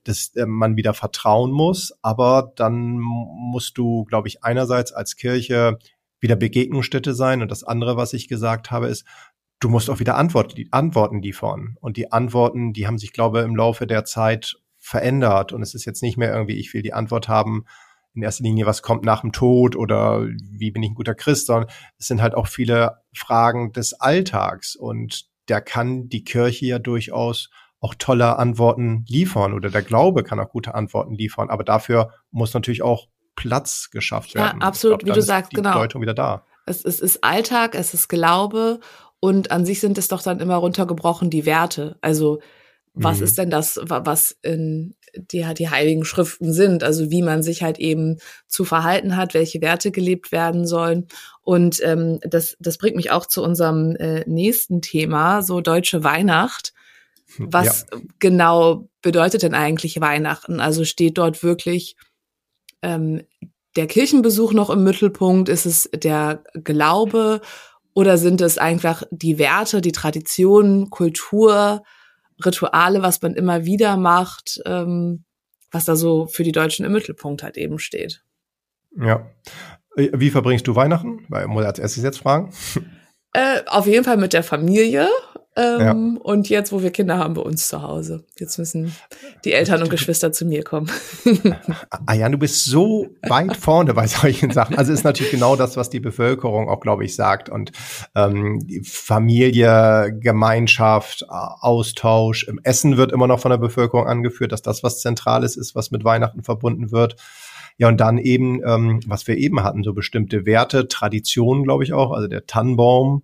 [0.03, 1.95] dass äh, man wieder vertrauen muss.
[2.03, 5.79] Aber dann musst du, glaube ich, einerseits als Kirche
[6.19, 7.41] wieder Begegnungsstätte sein.
[7.41, 9.05] Und das andere, was ich gesagt habe, ist,
[9.61, 11.77] du musst auch wieder Antwort, Antworten liefern.
[11.81, 15.55] Und die Antworten, die haben sich, glaube ich, im Laufe der Zeit verändert.
[15.55, 17.65] Und es ist jetzt nicht mehr irgendwie, ich will die Antwort haben,
[18.13, 21.47] in erster Linie, was kommt nach dem Tod oder wie bin ich ein guter Christ,
[21.47, 21.69] sondern
[21.99, 24.77] es sind halt auch viele Fragen des Alltags.
[24.77, 30.39] Und da kann die Kirche ja durchaus auch tolle Antworten liefern oder der Glaube kann
[30.39, 31.49] auch gute Antworten liefern.
[31.51, 34.61] Aber dafür muss natürlich auch Platz geschafft werden.
[34.61, 35.73] Ja, absolut, glaub, wie du sagst, die genau.
[35.73, 36.45] Bedeutung wieder da.
[36.67, 38.81] Es, es ist Alltag, es ist Glaube
[39.19, 41.99] und an sich sind es doch dann immer runtergebrochen die Werte.
[42.01, 42.41] Also
[42.95, 43.25] was mhm.
[43.25, 47.79] ist denn das, was in die, die heiligen Schriften sind, also wie man sich halt
[47.79, 51.09] eben zu verhalten hat, welche Werte gelebt werden sollen.
[51.43, 56.73] Und ähm, das, das bringt mich auch zu unserem äh, nächsten Thema, so deutsche Weihnacht.
[57.37, 57.99] Hm, was ja.
[58.21, 60.61] genau bedeutet denn eigentlich Weihnachten?
[60.61, 61.97] Also steht dort wirklich
[62.83, 63.23] ähm,
[63.77, 65.49] der Kirchenbesuch noch im Mittelpunkt?
[65.49, 67.41] Ist es der Glaube?
[67.93, 71.83] Oder sind es einfach die Werte, die Tradition, Kultur,
[72.45, 75.25] Rituale, was man immer wieder macht, ähm,
[75.71, 78.23] was da so für die Deutschen im Mittelpunkt halt eben steht.
[78.97, 79.27] Ja.
[79.97, 81.25] Wie verbringst du Weihnachten?
[81.29, 82.53] Weil muss als erstes jetzt fragen.
[83.37, 85.09] Äh, auf jeden Fall mit der Familie.
[85.57, 86.21] Ähm, ja.
[86.23, 88.25] Und jetzt, wo wir Kinder haben, bei uns zu Hause.
[88.39, 88.93] Jetzt müssen
[89.45, 90.91] die Eltern und Geschwister zu mir kommen.
[92.07, 94.77] ah ja, du bist so weit vorne bei solchen Sachen.
[94.77, 97.49] Also ist natürlich genau das, was die Bevölkerung auch, glaube ich, sagt.
[97.49, 97.71] Und
[98.17, 102.49] ähm, Familie, Gemeinschaft, Austausch.
[102.49, 105.93] Im Essen wird immer noch von der Bevölkerung angeführt, dass das was Zentrales ist, was
[105.93, 107.15] mit Weihnachten verbunden wird.
[107.77, 111.93] Ja, und dann eben, ähm, was wir eben hatten, so bestimmte Werte, Traditionen, glaube ich
[111.93, 112.11] auch.
[112.13, 113.23] Also der Tannenbaum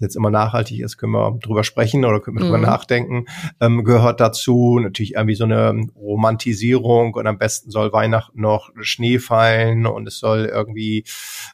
[0.00, 2.64] jetzt immer nachhaltig ist, können wir drüber sprechen oder können wir drüber mhm.
[2.64, 3.26] nachdenken,
[3.60, 4.78] ähm, gehört dazu.
[4.80, 10.18] Natürlich irgendwie so eine Romantisierung und am besten soll Weihnachten noch Schnee fallen und es
[10.18, 11.04] soll irgendwie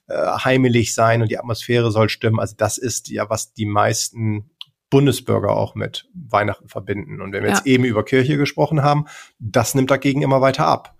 [0.06, 2.40] äh, heimelig sein und die Atmosphäre soll stimmen.
[2.40, 4.50] Also das ist ja, was die meisten
[4.90, 7.20] Bundesbürger auch mit Weihnachten verbinden.
[7.20, 7.56] Und wenn wir ja.
[7.56, 9.06] jetzt eben über Kirche gesprochen haben,
[9.38, 10.96] das nimmt dagegen immer weiter ab.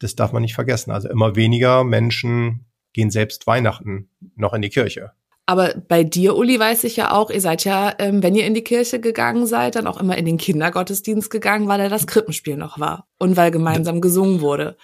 [0.00, 0.90] Das darf man nicht vergessen.
[0.90, 5.12] Also immer weniger Menschen gehen selbst Weihnachten noch in die Kirche.
[5.48, 8.52] Aber bei dir, Uli, weiß ich ja auch, ihr seid ja, ähm, wenn ihr in
[8.52, 12.58] die Kirche gegangen seid, dann auch immer in den Kindergottesdienst gegangen, weil da das Krippenspiel
[12.58, 14.76] noch war und weil gemeinsam gesungen wurde.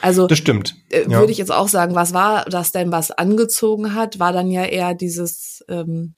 [0.00, 0.74] Also das stimmt.
[0.90, 1.20] Äh, ja.
[1.20, 4.64] Würde ich jetzt auch sagen, was war das denn, was angezogen hat, war dann ja
[4.64, 6.16] eher dieses ähm,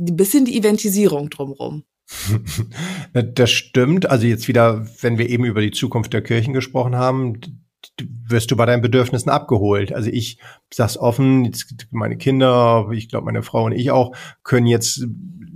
[0.00, 1.84] ein bisschen die Eventisierung drumrum.
[3.12, 4.10] das stimmt.
[4.10, 7.63] Also jetzt wieder, wenn wir eben über die Zukunft der Kirchen gesprochen haben,
[8.28, 9.92] wirst du bei deinen Bedürfnissen abgeholt.
[9.92, 10.38] Also ich
[10.72, 11.52] sag's offen,
[11.90, 15.06] meine Kinder, ich glaube meine Frau und ich auch, können jetzt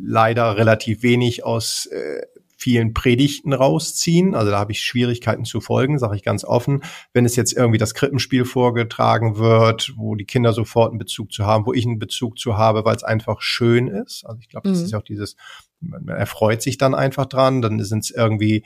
[0.01, 2.23] leider relativ wenig aus äh,
[2.59, 4.35] vielen Predigten rausziehen.
[4.35, 6.83] Also da habe ich Schwierigkeiten zu folgen, sage ich ganz offen.
[7.13, 11.47] Wenn es jetzt irgendwie das Krippenspiel vorgetragen wird, wo die Kinder sofort einen Bezug zu
[11.47, 14.27] haben, wo ich einen Bezug zu habe, weil es einfach schön ist.
[14.27, 14.85] Also ich glaube, das mhm.
[14.85, 15.37] ist ja auch dieses,
[15.81, 17.63] man erfreut sich dann einfach dran.
[17.63, 18.65] Dann sind es irgendwie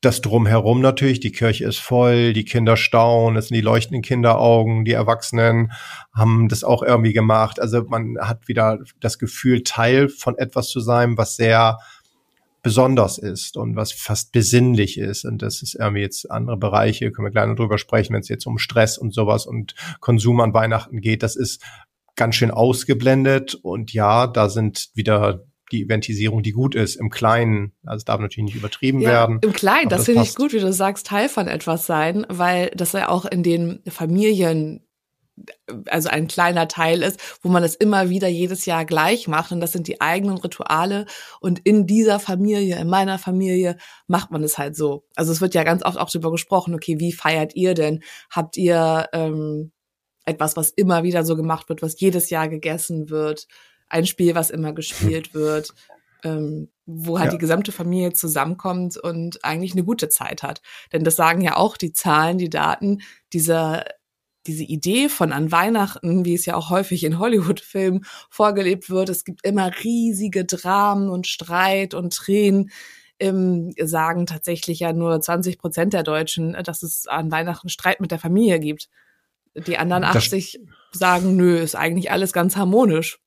[0.00, 4.84] das drumherum natürlich, die Kirche ist voll, die Kinder staunen, es sind die leuchtenden Kinderaugen,
[4.84, 5.72] die Erwachsenen
[6.14, 7.60] haben das auch irgendwie gemacht.
[7.60, 11.78] Also man hat wieder das Gefühl, Teil von etwas zu sein, was sehr
[12.62, 15.24] besonders ist und was fast besinnlich ist.
[15.24, 18.28] Und das ist irgendwie jetzt andere Bereiche, können wir gleich noch drüber sprechen, wenn es
[18.28, 21.22] jetzt um Stress und sowas und Konsum an Weihnachten geht.
[21.22, 21.62] Das ist
[22.14, 23.54] ganz schön ausgeblendet.
[23.54, 27.72] Und ja, da sind wieder die Eventisierung, die gut ist, im Kleinen.
[27.84, 29.38] Also es darf natürlich nicht übertrieben ja, werden.
[29.42, 32.70] Im Kleinen, das, das finde ich gut, wie du sagst, Teil von etwas sein, weil
[32.74, 34.84] das ja auch in den Familien
[35.86, 39.60] also ein kleiner Teil ist, wo man es immer wieder jedes Jahr gleich macht und
[39.60, 41.06] das sind die eigenen Rituale
[41.40, 43.76] und in dieser Familie, in meiner Familie
[44.06, 45.04] macht man es halt so.
[45.14, 48.02] Also es wird ja ganz oft auch darüber gesprochen, okay, wie feiert ihr denn?
[48.30, 49.72] Habt ihr ähm,
[50.24, 53.46] etwas, was immer wieder so gemacht wird, was jedes Jahr gegessen wird?
[53.88, 55.74] Ein Spiel, was immer gespielt wird,
[56.24, 57.32] ähm, wo halt ja.
[57.32, 60.60] die gesamte Familie zusammenkommt und eigentlich eine gute Zeit hat.
[60.92, 63.84] Denn das sagen ja auch die Zahlen, die Daten, dieser
[64.46, 69.24] diese Idee von an Weihnachten, wie es ja auch häufig in Hollywood-Filmen vorgelebt wird, es
[69.24, 72.70] gibt immer riesige Dramen und Streit und Tränen,
[73.20, 78.10] ähm, sagen tatsächlich ja nur 20 Prozent der Deutschen, dass es an Weihnachten Streit mit
[78.10, 78.88] der Familie gibt.
[79.54, 80.60] Die anderen 80
[80.92, 83.20] das sagen, nö, ist eigentlich alles ganz harmonisch.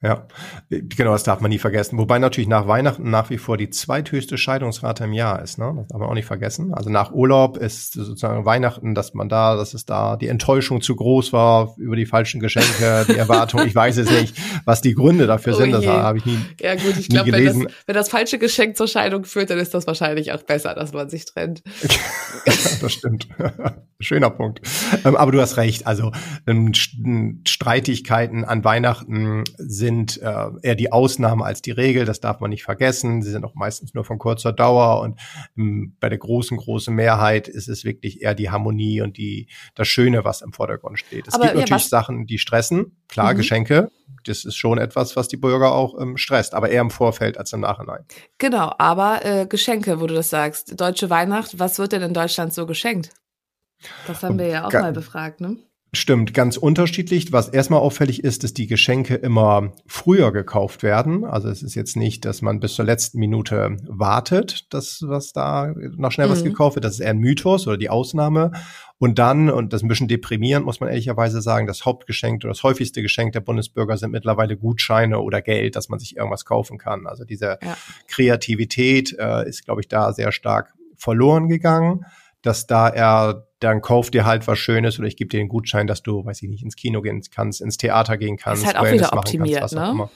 [0.00, 0.28] Ja,
[0.70, 1.98] genau, das darf man nie vergessen.
[1.98, 5.58] Wobei natürlich nach Weihnachten nach wie vor die zweithöchste Scheidungsrate im Jahr ist.
[5.58, 5.74] Ne?
[5.76, 6.72] Das darf man auch nicht vergessen.
[6.72, 10.94] Also nach Urlaub ist sozusagen Weihnachten, dass man da, dass es da die Enttäuschung zu
[10.94, 13.66] groß war über die falschen Geschenke, die Erwartung.
[13.66, 15.72] ich weiß es nicht, was die Gründe dafür oh sind.
[15.72, 16.38] Das habe ich nie.
[16.60, 19.74] Ja gut, ich glaube, wenn das, wenn das falsche Geschenk zur Scheidung führt, dann ist
[19.74, 21.64] das wahrscheinlich auch besser, dass man sich trennt.
[22.44, 23.26] das stimmt.
[24.00, 24.60] Schöner Punkt.
[25.04, 25.88] Ähm, aber du hast recht.
[25.88, 26.12] Also
[26.46, 26.72] ähm,
[27.44, 32.50] Streitigkeiten an Weihnachten sind sind äh, eher die Ausnahme als die Regel, das darf man
[32.50, 33.22] nicht vergessen.
[33.22, 35.18] Sie sind auch meistens nur von kurzer Dauer und
[35.56, 39.88] ähm, bei der großen, großen Mehrheit ist es wirklich eher die Harmonie und die, das
[39.88, 41.26] Schöne, was im Vordergrund steht.
[41.26, 41.88] Es Aber, gibt ja, natürlich was?
[41.88, 42.98] Sachen, die stressen.
[43.08, 43.38] Klar, mhm.
[43.38, 43.90] Geschenke,
[44.24, 47.54] das ist schon etwas, was die Bürger auch ähm, stresst, aber eher im Vorfeld als
[47.54, 48.04] im Nachhinein.
[48.36, 50.78] Genau, aber äh, Geschenke, wo du das sagst.
[50.78, 53.10] Deutsche Weihnacht, was wird denn in Deutschland so geschenkt?
[54.06, 55.56] Das haben wir ja auch mal befragt, ne?
[55.94, 57.32] Stimmt, ganz unterschiedlich.
[57.32, 61.24] Was erstmal auffällig ist, dass die Geschenke immer früher gekauft werden.
[61.24, 65.72] Also es ist jetzt nicht, dass man bis zur letzten Minute wartet, dass was da
[65.96, 66.32] noch schnell mhm.
[66.32, 66.84] was gekauft wird.
[66.84, 68.52] Das ist eher ein Mythos oder die Ausnahme.
[68.98, 72.50] Und dann, und das ist ein bisschen deprimierend, muss man ehrlicherweise sagen, das Hauptgeschenk oder
[72.50, 76.76] das häufigste Geschenk der Bundesbürger sind mittlerweile Gutscheine oder Geld, dass man sich irgendwas kaufen
[76.76, 77.06] kann.
[77.06, 77.76] Also diese ja.
[78.08, 82.04] Kreativität äh, ist, glaube ich, da sehr stark verloren gegangen
[82.42, 85.86] dass da er dann kauft dir halt was Schönes oder ich gebe dir den Gutschein,
[85.86, 88.62] dass du, weiß ich nicht, ins Kino gehen kannst, ins Theater gehen kannst.
[88.62, 90.08] Ist halt auch wieder optimiert, kannst, ne?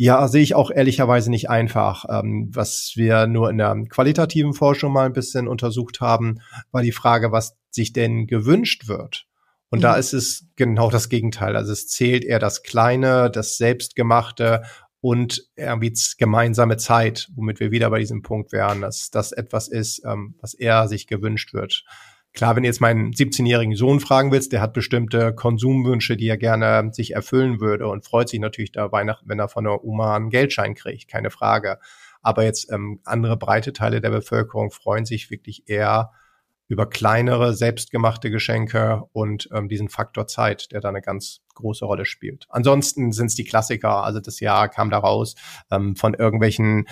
[0.00, 2.04] Ja, sehe ich auch ehrlicherweise nicht einfach.
[2.08, 6.92] Ähm, was wir nur in der qualitativen Forschung mal ein bisschen untersucht haben, war die
[6.92, 9.26] Frage, was sich denn gewünscht wird.
[9.70, 9.82] Und mhm.
[9.82, 11.56] da ist es genau das Gegenteil.
[11.56, 14.62] Also es zählt eher das Kleine, das Selbstgemachte
[15.00, 20.04] und irgendwie gemeinsame Zeit, womit wir wieder bei diesem Punkt wären, dass das etwas ist,
[20.04, 21.84] ähm, was er sich gewünscht wird.
[22.34, 26.36] Klar, wenn du jetzt meinen 17-jährigen Sohn fragen willst, der hat bestimmte Konsumwünsche, die er
[26.36, 30.14] gerne sich erfüllen würde und freut sich natürlich da Weihnachten, wenn er von der Oma
[30.14, 31.78] einen Geldschein kriegt, keine Frage.
[32.20, 36.12] Aber jetzt ähm, andere breite Teile der Bevölkerung freuen sich wirklich eher
[36.68, 42.04] über kleinere, selbstgemachte Geschenke und ähm, diesen Faktor Zeit, der da eine ganz große Rolle
[42.04, 42.46] spielt.
[42.48, 45.34] Ansonsten sind es die Klassiker, also das Jahr kam da raus
[45.70, 46.86] ähm, von irgendwelchen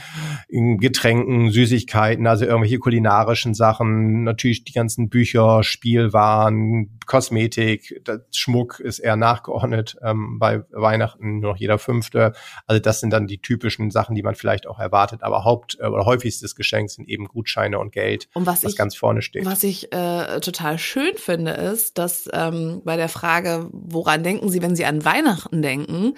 [0.50, 8.02] ähm, Getränken, Süßigkeiten, also irgendwelche kulinarischen Sachen, natürlich die ganzen Bücher, Spielwaren, Kosmetik,
[8.32, 12.32] Schmuck ist eher nachgeordnet ähm, bei Weihnachten nur noch jeder fünfte.
[12.66, 15.86] Also das sind dann die typischen Sachen, die man vielleicht auch erwartet, aber Haupt- äh,
[15.86, 19.46] oder häufigstes Geschenk sind eben Gutscheine und Geld, und was, was ich, ganz vorne steht.
[19.46, 24.55] Was ich äh, total schön finde, ist, dass ähm, bei der Frage, woran denken Sie
[24.56, 26.14] Sie, wenn Sie an Weihnachten denken,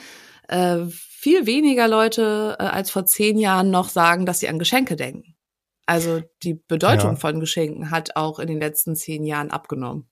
[0.48, 4.94] äh, viel weniger Leute äh, als vor zehn Jahren noch sagen, dass sie an Geschenke
[4.96, 5.34] denken.
[5.84, 7.16] Also die Bedeutung ja.
[7.16, 10.08] von Geschenken hat auch in den letzten zehn Jahren abgenommen.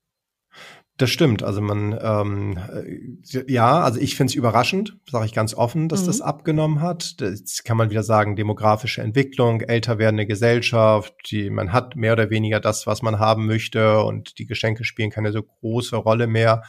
[0.97, 1.43] Das stimmt.
[1.43, 6.03] Also man, ähm, äh, ja, also ich finde es überraschend, sage ich ganz offen, dass
[6.03, 6.07] mhm.
[6.07, 7.21] das abgenommen hat.
[7.21, 12.31] Das kann man wieder sagen, demografische Entwicklung, älter werdende Gesellschaft, die, man hat mehr oder
[12.31, 16.62] weniger das, was man haben möchte und die Geschenke spielen keine so große Rolle mehr.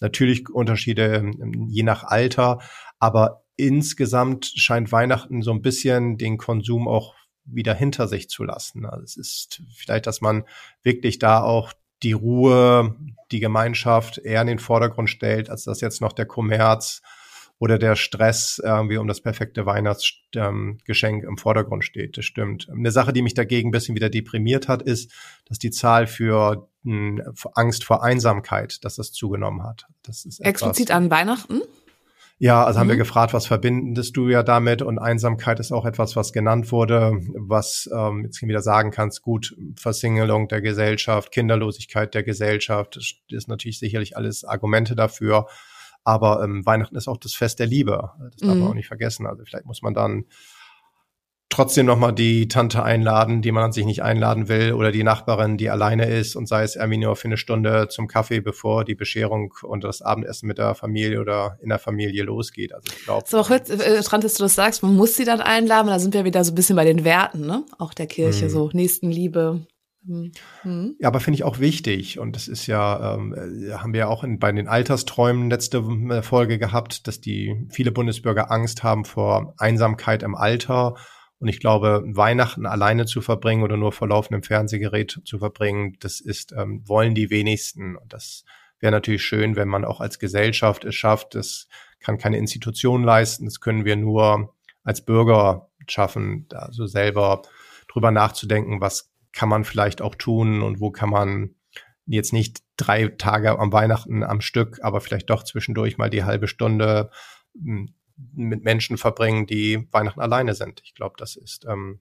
[0.00, 2.60] Natürlich Unterschiede ähm, je nach Alter,
[2.98, 8.86] aber insgesamt scheint Weihnachten so ein bisschen den Konsum auch wieder hinter sich zu lassen.
[8.86, 10.44] Also es ist vielleicht, dass man
[10.82, 12.96] wirklich da auch die Ruhe,
[13.30, 17.02] die Gemeinschaft eher in den Vordergrund stellt, als dass jetzt noch der Kommerz
[17.58, 22.16] oder der Stress irgendwie um das perfekte Weihnachtsgeschenk im Vordergrund steht.
[22.16, 22.70] Das stimmt.
[22.70, 25.12] Eine Sache, die mich dagegen ein bisschen wieder deprimiert hat, ist,
[25.44, 26.69] dass die Zahl für
[27.54, 29.86] Angst vor Einsamkeit, dass das zugenommen hat.
[30.02, 31.60] Das ist Explizit an Weihnachten?
[32.42, 32.80] Ja, also mhm.
[32.80, 33.00] haben wir mhm.
[33.00, 34.80] gefragt, was verbindest du ja damit?
[34.80, 39.54] Und Einsamkeit ist auch etwas, was genannt wurde, was ähm, jetzt wieder sagen kannst, gut,
[39.76, 45.48] Versingelung der Gesellschaft, Kinderlosigkeit der Gesellschaft, das ist natürlich sicherlich alles Argumente dafür.
[46.02, 48.10] Aber ähm, Weihnachten ist auch das Fest der Liebe.
[48.18, 48.60] Das darf mhm.
[48.60, 49.26] man auch nicht vergessen.
[49.26, 50.24] Also vielleicht muss man dann
[51.50, 55.58] trotzdem nochmal die Tante einladen, die man an sich nicht einladen will, oder die Nachbarin,
[55.58, 58.94] die alleine ist und sei es irgendwie nur für eine Stunde zum Kaffee, bevor die
[58.94, 62.72] Bescherung und das Abendessen mit der Familie oder in der Familie losgeht.
[62.72, 63.24] Also ich glaube.
[63.28, 66.14] So, auch jetzt, äh, dass du das sagst, man muss sie dann einladen, da sind
[66.14, 67.64] wir wieder so ein bisschen bei den Werten, ne?
[67.78, 68.50] Auch der Kirche, mhm.
[68.50, 69.66] so Nächstenliebe,
[70.02, 70.96] Mhm.
[70.98, 72.18] Ja, aber finde ich auch wichtig.
[72.18, 75.84] Und das ist ja, ähm, äh, haben wir ja auch in, bei den Altersträumen letzte
[76.22, 80.94] Folge gehabt, dass die viele Bundesbürger Angst haben vor Einsamkeit im Alter.
[81.40, 86.20] Und ich glaube, Weihnachten alleine zu verbringen oder nur vor laufendem Fernsehgerät zu verbringen, das
[86.20, 87.96] ist, ähm, wollen die wenigsten.
[87.96, 88.44] Und das
[88.78, 91.34] wäre natürlich schön, wenn man auch als Gesellschaft es schafft.
[91.34, 91.66] Das
[91.98, 93.46] kann keine Institution leisten.
[93.46, 97.42] Das können wir nur als Bürger schaffen, also selber
[97.88, 101.54] drüber nachzudenken, was kann man vielleicht auch tun und wo kann man
[102.06, 106.48] jetzt nicht drei Tage am Weihnachten am Stück, aber vielleicht doch zwischendurch mal die halbe
[106.48, 107.10] Stunde
[107.54, 107.94] hm,
[108.34, 110.80] mit Menschen verbringen, die Weihnachten alleine sind.
[110.84, 112.00] Ich glaube, das ist ähm,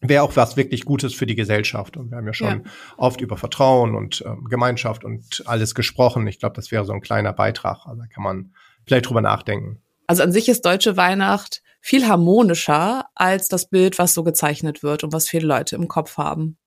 [0.00, 1.96] wäre auch was wirklich Gutes für die Gesellschaft.
[1.96, 2.70] Und wir haben ja schon ja.
[2.96, 6.26] oft über Vertrauen und ähm, Gemeinschaft und alles gesprochen.
[6.26, 7.86] Ich glaube, das wäre so ein kleiner Beitrag.
[7.86, 8.54] Also da kann man
[8.84, 9.82] vielleicht drüber nachdenken.
[10.06, 15.04] Also an sich ist deutsche Weihnacht viel harmonischer als das Bild, was so gezeichnet wird
[15.04, 16.58] und was viele Leute im Kopf haben.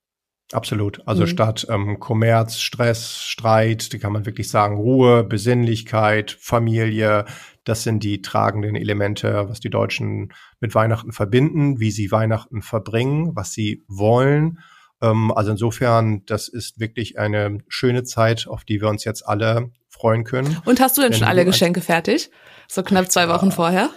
[0.51, 1.07] Absolut.
[1.07, 1.27] Also mhm.
[1.27, 7.25] statt ähm, Kommerz, Stress, Streit, die kann man wirklich sagen, Ruhe, Besinnlichkeit, Familie,
[7.63, 13.35] das sind die tragenden Elemente, was die Deutschen mit Weihnachten verbinden, wie sie Weihnachten verbringen,
[13.35, 14.59] was sie wollen.
[15.01, 19.71] Ähm, also insofern, das ist wirklich eine schöne Zeit, auf die wir uns jetzt alle
[19.87, 20.57] freuen können.
[20.65, 22.31] Und hast du denn, denn schon alle Geschenke fertig?
[22.67, 23.91] So knapp zwei Wochen vorher?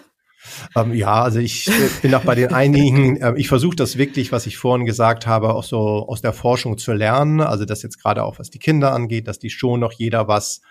[0.77, 4.33] Ähm, ja, also ich äh, bin auch bei den einigen, äh, ich versuche das wirklich,
[4.33, 7.41] was ich vorhin gesagt habe, auch so aus der Forschung zu lernen.
[7.41, 10.63] Also das jetzt gerade auch, was die Kinder angeht, dass die schon noch jeder was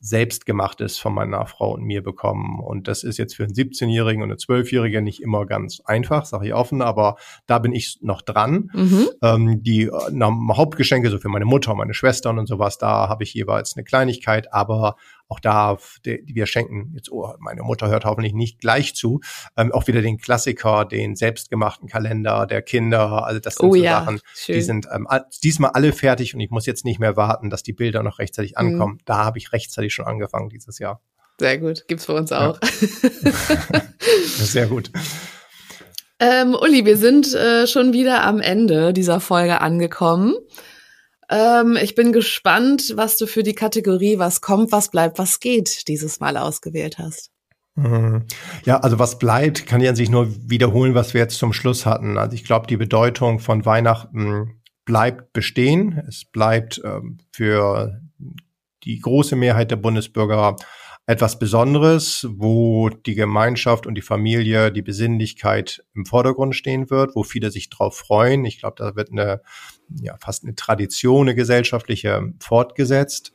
[0.00, 2.58] selbstgemachtes von meiner Frau und mir bekommen.
[2.58, 6.46] Und das ist jetzt für einen 17-Jährigen und eine 12-Jährige nicht immer ganz einfach, sage
[6.46, 7.16] ich offen, aber
[7.46, 8.70] da bin ich noch dran.
[8.72, 9.08] Mhm.
[9.22, 13.10] Ähm, die äh, na, Hauptgeschenke, so für meine Mutter und meine Schwestern und sowas, da
[13.10, 14.96] habe ich jeweils eine Kleinigkeit, aber
[15.30, 19.20] auch da, die, wir schenken jetzt, oh, meine Mutter hört hoffentlich nicht gleich zu,
[19.56, 23.82] ähm, auch wieder den Klassiker, den selbstgemachten Kalender der Kinder, also das sind oh, so
[23.82, 24.00] ja.
[24.00, 24.54] Sachen, Schön.
[24.56, 25.06] die sind ähm,
[25.42, 28.52] diesmal alle fertig und ich muss jetzt nicht mehr warten, dass die Bilder noch rechtzeitig
[28.52, 28.58] mhm.
[28.58, 28.94] ankommen.
[28.94, 29.04] Mhm.
[29.04, 31.00] Da habe ich rechtzeitig schon angefangen dieses Jahr.
[31.38, 32.58] Sehr gut, gibt's für uns auch.
[32.60, 33.30] Ja.
[34.10, 34.90] Sehr gut.
[36.18, 40.34] Ähm, Uli, wir sind äh, schon wieder am Ende dieser Folge angekommen.
[41.30, 45.88] Ähm, ich bin gespannt, was du für die Kategorie Was kommt, was bleibt, was geht
[45.88, 47.30] dieses Mal ausgewählt hast.
[47.76, 48.26] Mhm.
[48.64, 51.86] Ja, also was bleibt, kann ich an sich nur wiederholen, was wir jetzt zum Schluss
[51.86, 52.18] hatten.
[52.18, 56.02] Also ich glaube, die Bedeutung von Weihnachten bleibt bestehen.
[56.08, 58.00] Es bleibt ähm, für
[58.82, 60.56] die große Mehrheit der Bundesbürger
[61.06, 67.22] etwas Besonderes, wo die Gemeinschaft und die Familie, die Besinnlichkeit im Vordergrund stehen wird, wo
[67.22, 68.44] viele sich drauf freuen.
[68.44, 69.42] Ich glaube, da wird eine,
[70.00, 73.32] ja, fast eine Tradition, eine gesellschaftliche fortgesetzt.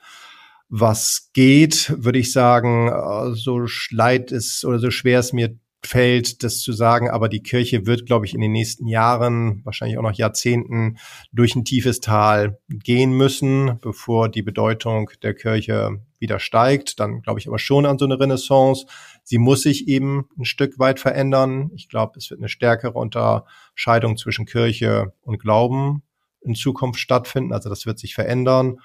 [0.70, 6.44] Was geht, würde ich sagen, äh, so leid es oder so schwer es mir fällt,
[6.44, 10.04] das zu sagen, aber die Kirche wird, glaube ich, in den nächsten Jahren, wahrscheinlich auch
[10.04, 10.98] noch Jahrzehnten,
[11.32, 17.00] durch ein tiefes Tal gehen müssen, bevor die Bedeutung der Kirche wieder steigt.
[17.00, 18.86] Dann glaube ich aber schon an so eine Renaissance.
[19.24, 21.72] Sie muss sich eben ein Stück weit verändern.
[21.76, 26.04] Ich glaube, es wird eine stärkere Unterscheidung zwischen Kirche und Glauben
[26.46, 27.54] in Zukunft stattfinden.
[27.54, 28.80] Also das wird sich verändern.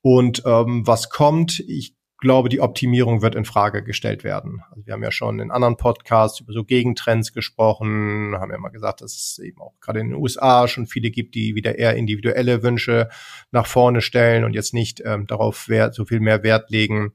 [0.00, 4.62] Und ähm, was kommt, ich glaube, die Optimierung wird in Frage gestellt werden.
[4.70, 8.68] Also wir haben ja schon in anderen Podcasts über so Gegentrends gesprochen, haben ja mal
[8.68, 11.96] gesagt, dass es eben auch gerade in den USA schon viele gibt, die wieder eher
[11.96, 13.08] individuelle Wünsche
[13.50, 17.12] nach vorne stellen und jetzt nicht ähm, darauf wert, so viel mehr Wert legen,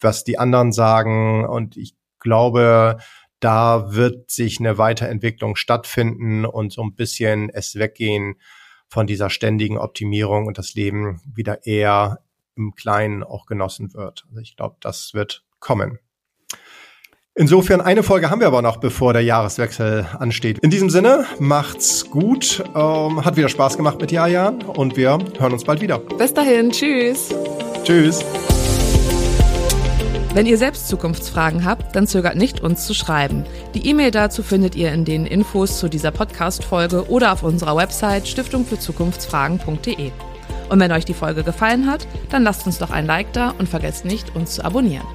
[0.00, 1.44] was die anderen sagen.
[1.44, 2.96] Und ich glaube,
[3.40, 8.36] da wird sich eine Weiterentwicklung stattfinden und so ein bisschen es weggehen
[8.88, 12.20] von dieser ständigen Optimierung und das Leben wieder eher
[12.56, 14.24] im Kleinen auch genossen wird.
[14.28, 15.98] Also ich glaube, das wird kommen.
[17.38, 20.58] Insofern eine Folge haben wir aber noch, bevor der Jahreswechsel ansteht.
[20.60, 22.64] In diesem Sinne, macht's gut.
[22.74, 25.98] Ähm, hat wieder Spaß gemacht mit Jajan und wir hören uns bald wieder.
[25.98, 27.34] Bis dahin, tschüss.
[27.84, 28.24] Tschüss.
[30.36, 33.46] Wenn ihr selbst Zukunftsfragen habt, dann zögert nicht, uns zu schreiben.
[33.72, 38.28] Die E-Mail dazu findet ihr in den Infos zu dieser Podcast-Folge oder auf unserer Website
[38.28, 40.10] stiftungfürzukunftsfragen.de.
[40.68, 43.66] Und wenn euch die Folge gefallen hat, dann lasst uns doch ein Like da und
[43.66, 45.06] vergesst nicht, uns zu abonnieren.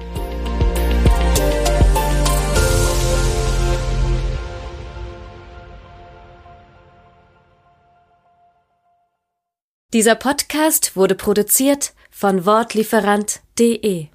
[9.92, 14.08] Dieser Podcast wurde produziert von Wortlieferant.de